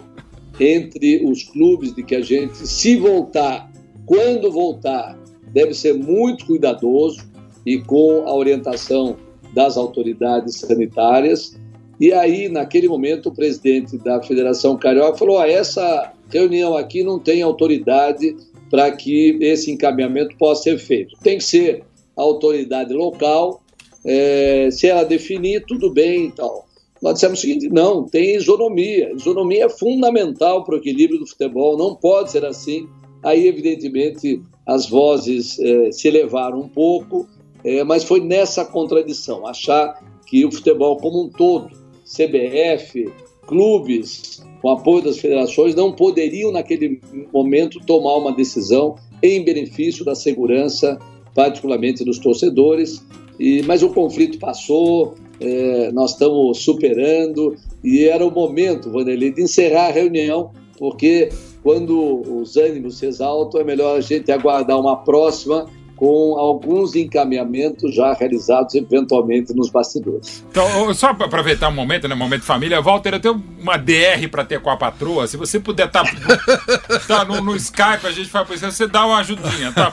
entre 0.60 1.24
os 1.24 1.42
clubes 1.44 1.94
de 1.94 2.02
que 2.02 2.14
a 2.14 2.20
gente, 2.20 2.56
se 2.56 2.96
voltar, 2.96 3.70
quando 4.06 4.50
voltar, 4.52 5.18
deve 5.52 5.72
ser 5.74 5.94
muito 5.94 6.46
cuidadoso 6.46 7.24
e 7.64 7.78
com 7.80 8.24
a 8.26 8.34
orientação 8.34 9.16
das 9.54 9.76
autoridades 9.76 10.56
sanitárias. 10.56 11.58
E 11.98 12.12
aí, 12.12 12.48
naquele 12.48 12.88
momento, 12.88 13.28
o 13.28 13.34
presidente 13.34 13.96
da 13.98 14.22
Federação 14.22 14.76
Carioca 14.76 15.16
falou: 15.16 15.38
ah, 15.38 15.48
essa 15.48 16.12
reunião 16.28 16.76
aqui 16.76 17.02
não 17.02 17.18
tem 17.18 17.40
autoridade 17.40 18.36
para 18.70 18.90
que 18.90 19.38
esse 19.40 19.70
encaminhamento 19.70 20.36
possa 20.36 20.64
ser 20.64 20.78
feito. 20.78 21.16
Tem 21.22 21.38
que 21.38 21.44
ser 21.44 21.84
a 22.16 22.22
autoridade 22.22 22.92
local, 22.92 23.62
é, 24.04 24.68
se 24.70 24.86
ela 24.86 25.04
definir, 25.04 25.64
tudo 25.66 25.90
bem 25.90 26.26
e 26.26 26.32
tal. 26.32 26.66
Nós 27.00 27.14
dissemos 27.14 27.38
o 27.38 27.42
seguinte: 27.42 27.68
não, 27.68 28.04
tem 28.04 28.34
isonomia. 28.34 29.12
Isonomia 29.12 29.66
é 29.66 29.68
fundamental 29.68 30.64
para 30.64 30.74
o 30.74 30.78
equilíbrio 30.78 31.20
do 31.20 31.26
futebol, 31.26 31.76
não 31.76 31.94
pode 31.94 32.30
ser 32.30 32.44
assim. 32.44 32.88
Aí, 33.22 33.46
evidentemente, 33.46 34.40
as 34.66 34.88
vozes 34.88 35.58
eh, 35.58 35.90
se 35.92 36.08
elevaram 36.08 36.60
um 36.60 36.68
pouco, 36.68 37.26
eh, 37.64 37.82
mas 37.84 38.04
foi 38.04 38.20
nessa 38.20 38.64
contradição 38.64 39.46
achar 39.46 40.02
que 40.26 40.44
o 40.44 40.52
futebol 40.52 40.96
como 40.98 41.24
um 41.24 41.28
todo, 41.30 41.70
CBF, 42.04 43.10
clubes, 43.46 44.42
com 44.60 44.70
apoio 44.70 45.04
das 45.04 45.18
federações, 45.18 45.74
não 45.74 45.92
poderiam, 45.92 46.50
naquele 46.50 47.00
momento, 47.32 47.80
tomar 47.86 48.16
uma 48.16 48.32
decisão 48.32 48.96
em 49.22 49.42
benefício 49.44 50.04
da 50.04 50.14
segurança, 50.14 50.98
particularmente 51.34 52.04
dos 52.04 52.18
torcedores. 52.18 53.04
E, 53.38 53.62
mas 53.62 53.82
o 53.82 53.90
conflito 53.90 54.38
passou, 54.38 55.14
é, 55.40 55.90
nós 55.92 56.12
estamos 56.12 56.62
superando 56.62 57.56
e 57.82 58.04
era 58.04 58.24
o 58.24 58.30
momento, 58.30 58.90
Vanderlei, 58.90 59.32
de 59.32 59.42
encerrar 59.42 59.88
a 59.88 59.92
reunião, 59.92 60.50
porque 60.78 61.30
quando 61.62 62.22
os 62.40 62.56
ânimos 62.56 62.98
se 62.98 63.06
exaltam, 63.06 63.60
é 63.60 63.64
melhor 63.64 63.96
a 63.96 64.00
gente 64.00 64.30
aguardar 64.30 64.78
uma 64.78 64.96
próxima 64.96 65.66
com 65.96 66.36
alguns 66.38 66.94
encaminhamentos 66.94 67.94
já 67.94 68.12
realizados 68.14 68.74
eventualmente 68.74 69.54
nos 69.54 69.70
bastidores. 69.70 70.44
Então, 70.50 70.92
só 70.94 71.14
para 71.14 71.26
aproveitar 71.26 71.68
um 71.68 71.74
momento, 71.74 72.08
né, 72.08 72.14
momento 72.14 72.42
família, 72.42 72.80
Walter, 72.80 73.14
eu 73.14 73.20
tenho 73.20 73.42
uma 73.60 73.76
DR 73.76 74.28
para 74.30 74.44
ter 74.44 74.60
com 74.60 74.70
a 74.70 74.76
patroa, 74.76 75.26
se 75.26 75.36
você 75.36 75.60
puder 75.60 75.86
estar 75.86 76.04
tá, 76.04 76.98
tá 77.06 77.24
no, 77.24 77.40
no, 77.40 77.56
Skype, 77.56 78.06
a 78.06 78.10
gente 78.10 78.30
vai 78.30 78.44
para 78.44 78.56
você 78.56 78.86
dá 78.86 79.06
uma 79.06 79.18
ajudinha, 79.18 79.72
tá? 79.72 79.92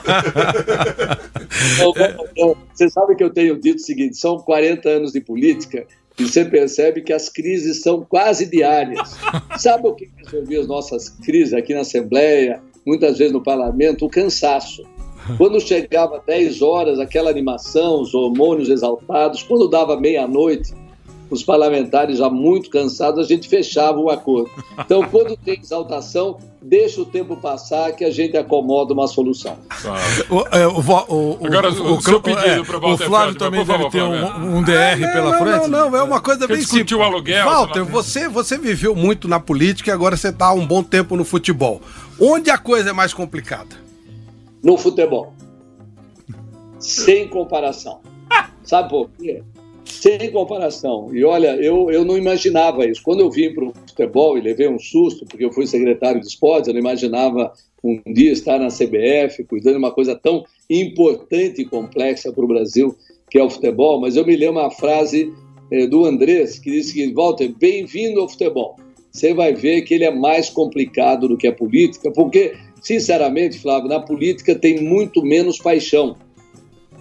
Você 2.74 2.88
sabe 2.88 3.14
que 3.14 3.22
eu 3.22 3.30
tenho 3.30 3.58
dito 3.60 3.76
o 3.76 3.82
seguinte, 3.82 4.16
são 4.16 4.38
40 4.38 4.88
anos 4.88 5.12
de 5.12 5.20
política 5.20 5.86
e 6.18 6.24
você 6.24 6.44
percebe 6.44 7.02
que 7.02 7.12
as 7.12 7.28
crises 7.28 7.82
são 7.82 8.04
quase 8.04 8.46
diárias. 8.46 9.16
Sabe 9.58 9.88
o 9.88 9.94
que 9.94 10.10
resolvia 10.16 10.60
as 10.60 10.66
nossas 10.66 11.08
crises 11.08 11.54
aqui 11.54 11.74
na 11.74 11.80
Assembleia, 11.80 12.60
muitas 12.86 13.18
vezes 13.18 13.32
no 13.32 13.42
Parlamento? 13.42 14.04
O 14.04 14.10
cansaço. 14.10 14.82
Quando 15.36 15.60
chegava 15.60 16.22
10 16.26 16.62
horas, 16.62 16.98
aquela 16.98 17.30
animação, 17.30 18.00
os 18.00 18.14
hormônios 18.14 18.68
exaltados, 18.68 19.42
quando 19.42 19.68
dava 19.68 19.98
meia-noite, 19.98 20.74
os 21.32 21.42
parlamentares 21.42 22.18
já 22.18 22.28
muito 22.28 22.68
cansados, 22.68 23.24
a 23.24 23.26
gente 23.26 23.48
fechava 23.48 23.98
o 23.98 24.10
acordo. 24.10 24.50
Então, 24.78 25.02
quando 25.10 25.34
tem 25.34 25.58
exaltação, 25.58 26.36
deixa 26.60 27.00
o 27.00 27.06
tempo 27.06 27.36
passar 27.36 27.92
que 27.92 28.04
a 28.04 28.10
gente 28.10 28.36
acomoda 28.36 28.92
uma 28.92 29.06
solução. 29.06 29.56
O, 30.28 30.40
é, 30.54 30.66
o, 30.66 30.78
o, 30.78 31.46
Agora, 31.46 31.70
o, 31.70 31.96
o, 31.96 32.02
seu 32.02 32.20
pedido 32.20 32.46
é, 32.46 32.62
para 32.62 32.86
o 32.86 32.98
Flávio 32.98 33.34
também 33.34 33.64
deve 33.64 33.88
ter 33.88 34.02
um, 34.02 34.58
um 34.58 34.62
DR 34.62 34.98
não, 35.00 35.12
pela 35.12 35.30
não, 35.30 35.38
frente? 35.38 35.70
Não, 35.70 35.90
não, 35.90 35.96
é 35.96 36.02
uma 36.02 36.20
coisa 36.20 36.46
bem 36.46 36.60
simples. 36.60 36.92
o 36.92 37.02
aluguel. 37.02 37.46
Walter, 37.46 37.82
você, 37.84 38.28
você 38.28 38.58
viveu 38.58 38.94
muito 38.94 39.26
na 39.26 39.40
política 39.40 39.90
e 39.90 39.92
agora 39.94 40.18
você 40.18 40.28
está 40.28 40.48
há 40.48 40.52
um 40.52 40.66
bom 40.66 40.82
tempo 40.82 41.16
no 41.16 41.24
futebol. 41.24 41.80
Onde 42.20 42.50
a 42.50 42.58
coisa 42.58 42.90
é 42.90 42.92
mais 42.92 43.14
complicada? 43.14 43.81
No 44.62 44.76
futebol. 44.76 45.32
Sem 46.78 47.28
comparação. 47.28 48.00
Sabe 48.62 48.88
por 48.88 49.10
quê? 49.10 49.42
sem 50.02 50.32
comparação. 50.32 51.14
E 51.14 51.24
olha, 51.24 51.54
eu, 51.56 51.88
eu 51.88 52.04
não 52.04 52.18
imaginava 52.18 52.84
isso. 52.84 53.00
Quando 53.04 53.20
eu 53.20 53.30
vim 53.30 53.54
para 53.54 53.64
o 53.64 53.72
futebol 53.86 54.36
e 54.36 54.40
levei 54.40 54.68
um 54.68 54.78
susto, 54.78 55.24
porque 55.24 55.44
eu 55.44 55.52
fui 55.52 55.64
secretário 55.64 56.20
de 56.20 56.26
esportes, 56.26 56.66
eu 56.66 56.74
não 56.74 56.80
imaginava 56.80 57.52
um 57.84 58.00
dia 58.12 58.32
estar 58.32 58.58
na 58.58 58.66
CBF, 58.66 59.44
cuidando 59.44 59.74
de 59.74 59.78
uma 59.78 59.92
coisa 59.92 60.16
tão 60.16 60.44
importante 60.68 61.62
e 61.62 61.64
complexa 61.64 62.32
para 62.32 62.44
o 62.44 62.48
Brasil, 62.48 62.96
que 63.30 63.38
é 63.38 63.44
o 63.44 63.50
futebol. 63.50 64.00
Mas 64.00 64.16
eu 64.16 64.26
me 64.26 64.34
lembro 64.34 64.60
uma 64.60 64.72
frase 64.72 65.32
eh, 65.70 65.86
do 65.86 66.04
Andrés, 66.04 66.58
que 66.58 66.70
disse 66.70 66.94
que, 66.94 67.12
Walter, 67.12 67.54
bem-vindo 67.56 68.20
ao 68.20 68.28
futebol. 68.28 68.76
Você 69.12 69.32
vai 69.32 69.54
ver 69.54 69.82
que 69.82 69.94
ele 69.94 70.04
é 70.04 70.10
mais 70.10 70.50
complicado 70.50 71.28
do 71.28 71.36
que 71.36 71.46
a 71.46 71.52
política, 71.52 72.10
porque, 72.10 72.54
sinceramente, 72.82 73.58
Flávio, 73.58 73.88
na 73.88 74.00
política 74.00 74.54
tem 74.54 74.82
muito 74.82 75.22
menos 75.22 75.58
paixão 75.58 76.16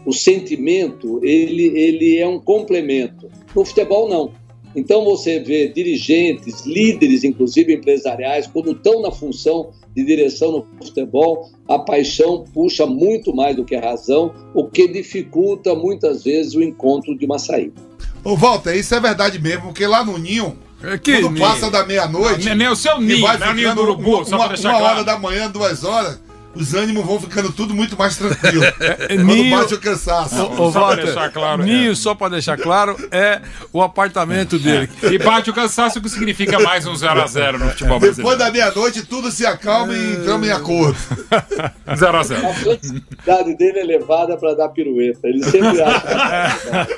o 0.05 0.13
sentimento 0.13 1.19
ele, 1.23 1.67
ele 1.77 2.17
é 2.17 2.27
um 2.27 2.39
complemento. 2.39 3.29
No 3.55 3.65
futebol, 3.65 4.09
não. 4.09 4.31
Então 4.75 5.03
você 5.03 5.39
vê 5.39 5.67
dirigentes, 5.67 6.65
líderes, 6.65 7.25
inclusive 7.25 7.73
empresariais, 7.73 8.47
quando 8.47 8.71
estão 8.71 9.01
na 9.01 9.11
função 9.11 9.71
de 9.93 10.03
direção 10.05 10.51
no 10.51 10.85
futebol, 10.85 11.49
a 11.67 11.77
paixão 11.77 12.45
puxa 12.53 12.85
muito 12.85 13.35
mais 13.35 13.55
do 13.55 13.65
que 13.65 13.75
a 13.75 13.81
razão, 13.81 14.33
o 14.53 14.65
que 14.65 14.87
dificulta 14.87 15.75
muitas 15.75 16.23
vezes 16.23 16.55
o 16.55 16.63
encontro 16.63 17.17
de 17.17 17.25
uma 17.25 17.37
saída. 17.37 17.81
Ô, 18.23 18.37
Walter, 18.37 18.75
isso 18.75 18.95
é 18.95 18.99
verdade 18.99 19.39
mesmo, 19.39 19.63
porque 19.63 19.85
lá 19.85 20.05
no 20.05 20.17
Ninho, 20.17 20.57
é 20.83 20.97
que 20.97 21.21
quando 21.21 21.39
passa 21.39 21.69
da 21.69 21.85
meia-noite. 21.85 22.53
Nem 22.55 22.67
o 22.67 22.75
seu 22.75 22.99
ninho, 22.99 23.21
vai 23.21 23.37
ficando 23.37 23.55
ninho 23.55 23.75
do 23.75 23.81
urubu, 23.81 24.23
uma, 24.23 24.47
uma 24.47 24.57
claro. 24.57 24.83
hora 24.83 25.03
da 25.03 25.17
manhã, 25.17 25.49
duas 25.49 25.83
horas 25.83 26.19
os 26.55 26.73
ânimos 26.73 27.05
vão 27.05 27.19
ficando 27.19 27.51
tudo 27.51 27.73
muito 27.73 27.97
mais 27.97 28.17
tranquilo. 28.17 28.61
É, 28.81 29.15
quando 29.15 29.25
Ninho, 29.25 29.57
bate 29.57 29.73
o 29.73 29.79
cansaço. 29.79 30.43
O, 30.43 30.67
o, 30.67 30.71
só 30.71 30.79
Walter, 30.79 31.05
deixar 31.05 31.29
claro, 31.31 31.63
Ninho, 31.63 31.91
é. 31.91 31.95
só 31.95 32.15
para 32.15 32.29
deixar 32.29 32.57
claro, 32.57 32.95
é 33.11 33.41
o 33.71 33.81
apartamento 33.81 34.57
dele. 34.57 34.89
E 35.03 35.17
bate 35.17 35.49
o 35.49 35.53
cansaço, 35.53 36.01
que 36.01 36.09
significa 36.09 36.59
mais 36.59 36.85
um 36.85 36.93
0x0 36.93 37.57
no 37.57 37.69
futebol 37.69 37.99
brasileiro. 37.99 38.15
Depois 38.15 38.37
da 38.37 38.51
meia-noite, 38.51 39.05
tudo 39.05 39.29
se 39.29 39.45
acalma 39.45 39.93
e 39.93 40.13
entramos 40.13 40.47
em 40.47 40.51
acordo. 40.51 40.97
0x0. 41.87 42.49
A 42.49 42.53
flexibilidade 42.53 43.55
dele 43.55 43.79
é 43.79 43.83
elevada 43.83 44.37
para 44.37 44.55
dar 44.55 44.69
pirueta. 44.69 45.27
Ele 45.27 45.43
sempre 45.43 45.81
acha. 45.81 46.89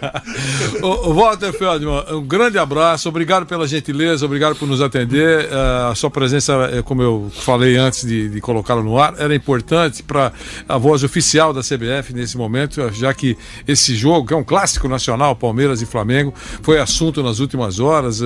o, 0.81 1.09
o 1.09 1.13
Walter 1.15 1.51
Feldman, 1.51 2.05
um 2.11 2.25
grande 2.25 2.57
abraço, 2.57 3.09
obrigado 3.09 3.45
pela 3.45 3.67
gentileza, 3.67 4.25
obrigado 4.25 4.55
por 4.55 4.67
nos 4.67 4.81
atender. 4.81 5.45
Uh, 5.45 5.91
a 5.91 5.95
sua 5.95 6.09
presença, 6.09 6.69
eh, 6.71 6.81
como 6.81 7.01
eu 7.01 7.31
falei 7.33 7.75
antes 7.75 8.05
de, 8.05 8.29
de 8.29 8.41
colocá-lo 8.41 8.83
no 8.83 8.97
ar, 8.97 9.15
era 9.17 9.33
importante 9.35 9.42
para 10.05 10.33
a 10.67 10.77
voz 10.77 11.03
oficial 11.03 11.53
da 11.53 11.61
CBF 11.61 12.13
nesse 12.13 12.37
momento, 12.37 12.81
já 12.93 13.13
que 13.13 13.37
esse 13.67 13.95
jogo, 13.95 14.27
que 14.27 14.33
é 14.33 14.37
um 14.37 14.43
clássico 14.43 14.87
nacional, 14.87 15.35
Palmeiras 15.35 15.81
e 15.81 15.85
Flamengo, 15.85 16.33
foi 16.61 16.79
assunto 16.79 17.21
nas 17.21 17.39
últimas 17.39 17.79
horas 17.79 18.21
eh, 18.21 18.25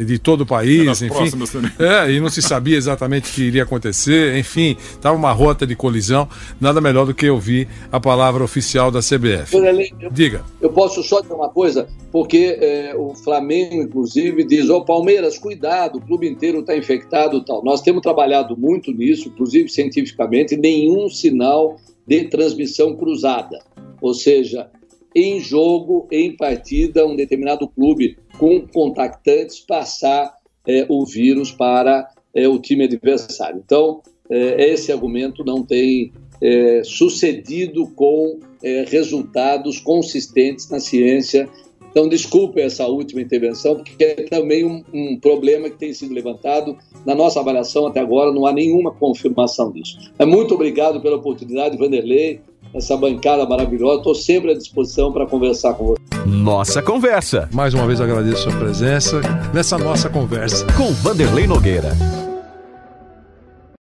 eh, 0.00 0.04
de 0.04 0.18
todo 0.18 0.42
o 0.42 0.46
país, 0.46 1.02
enfim. 1.02 1.30
É, 1.78 2.10
e 2.12 2.20
não 2.20 2.28
se 2.28 2.42
sabia 2.42 2.76
exatamente 2.76 3.30
o 3.30 3.34
que 3.34 3.42
iria 3.42 3.62
acontecer, 3.62 4.36
enfim, 4.36 4.76
estava 4.78 5.16
uma 5.16 5.32
rota 5.32 5.66
de 5.66 5.74
colisão. 5.74 6.28
Nada 6.60 6.80
melhor 6.80 7.06
do 7.06 7.14
que 7.14 7.28
ouvir 7.28 7.68
a 7.90 7.98
palavra 7.98 8.44
oficial 8.44 8.90
da 8.90 9.00
CBF. 9.00 9.56
Eu, 9.56 10.10
Diga. 10.10 10.44
Eu 10.60 10.70
posso 10.70 11.02
só 11.02 11.20
dizer 11.20 11.34
uma 11.34 11.48
coisa, 11.48 11.88
porque 12.12 12.56
é, 12.60 12.94
o 12.96 13.14
Flamengo, 13.14 13.82
inclusive, 13.82 14.44
diz: 14.44 14.68
Ô 14.68 14.78
oh, 14.78 14.84
Palmeiras, 14.84 15.38
cuidado, 15.38 15.98
o 15.98 16.00
clube 16.00 16.28
inteiro 16.28 16.60
está 16.60 16.76
infectado 16.76 17.38
e 17.38 17.44
tal. 17.44 17.64
Nós 17.64 17.80
temos 17.80 18.02
trabalhado 18.02 18.56
muito 18.56 18.92
nisso, 18.92 19.28
inclusive 19.28 19.68
cientificamente 19.68 20.49
nenhum 20.56 21.08
sinal 21.08 21.76
de 22.06 22.24
transmissão 22.24 22.96
cruzada. 22.96 23.58
Ou 24.00 24.14
seja, 24.14 24.70
em 25.14 25.40
jogo, 25.40 26.06
em 26.10 26.36
partida, 26.36 27.06
um 27.06 27.16
determinado 27.16 27.68
clube 27.68 28.16
com 28.38 28.66
contactantes 28.66 29.60
passar 29.60 30.34
é, 30.66 30.86
o 30.88 31.04
vírus 31.04 31.50
para 31.50 32.08
é, 32.34 32.48
o 32.48 32.58
time 32.58 32.84
adversário. 32.84 33.62
Então, 33.64 34.00
é, 34.30 34.72
esse 34.72 34.92
argumento 34.92 35.44
não 35.44 35.64
tem 35.64 36.12
é, 36.40 36.82
sucedido 36.84 37.86
com 37.88 38.38
é, 38.62 38.84
resultados 38.88 39.80
consistentes 39.80 40.68
na 40.70 40.78
ciência. 40.78 41.48
Então, 41.90 42.08
desculpe 42.08 42.60
essa 42.60 42.86
última 42.86 43.20
intervenção, 43.20 43.76
porque 43.76 44.02
é 44.04 44.14
também 44.24 44.64
um, 44.64 44.84
um, 44.92 45.18
problema 45.20 45.68
que 45.68 45.76
tem 45.76 45.92
sido 45.92 46.14
levantado. 46.14 46.76
Na 47.04 47.14
nossa 47.14 47.40
avaliação 47.40 47.86
até 47.86 48.00
agora, 48.00 48.32
não 48.32 48.46
há 48.46 48.52
nenhuma 48.52 48.92
confirmação 48.92 49.72
disso. 49.72 49.98
É 50.18 50.24
muito 50.24 50.54
obrigado 50.54 51.00
pela 51.00 51.16
oportunidade, 51.16 51.76
Vanderlei, 51.76 52.40
essa 52.74 52.96
bancada 52.96 53.46
maravilhosa. 53.46 53.98
Estou 53.98 54.14
sempre 54.14 54.52
à 54.52 54.54
disposição 54.54 55.12
para 55.12 55.26
conversar 55.26 55.74
com 55.74 55.86
você. 55.86 56.00
Nossa 56.26 56.80
Conversa. 56.82 57.48
Mais 57.52 57.74
uma 57.74 57.86
vez 57.86 58.00
agradeço 58.00 58.48
a 58.48 58.50
sua 58.50 58.60
presença 58.60 59.20
nessa 59.52 59.76
nossa 59.76 60.08
conversa. 60.08 60.66
Com 60.76 60.92
Vanderlei 60.92 61.46
Nogueira. 61.46 62.29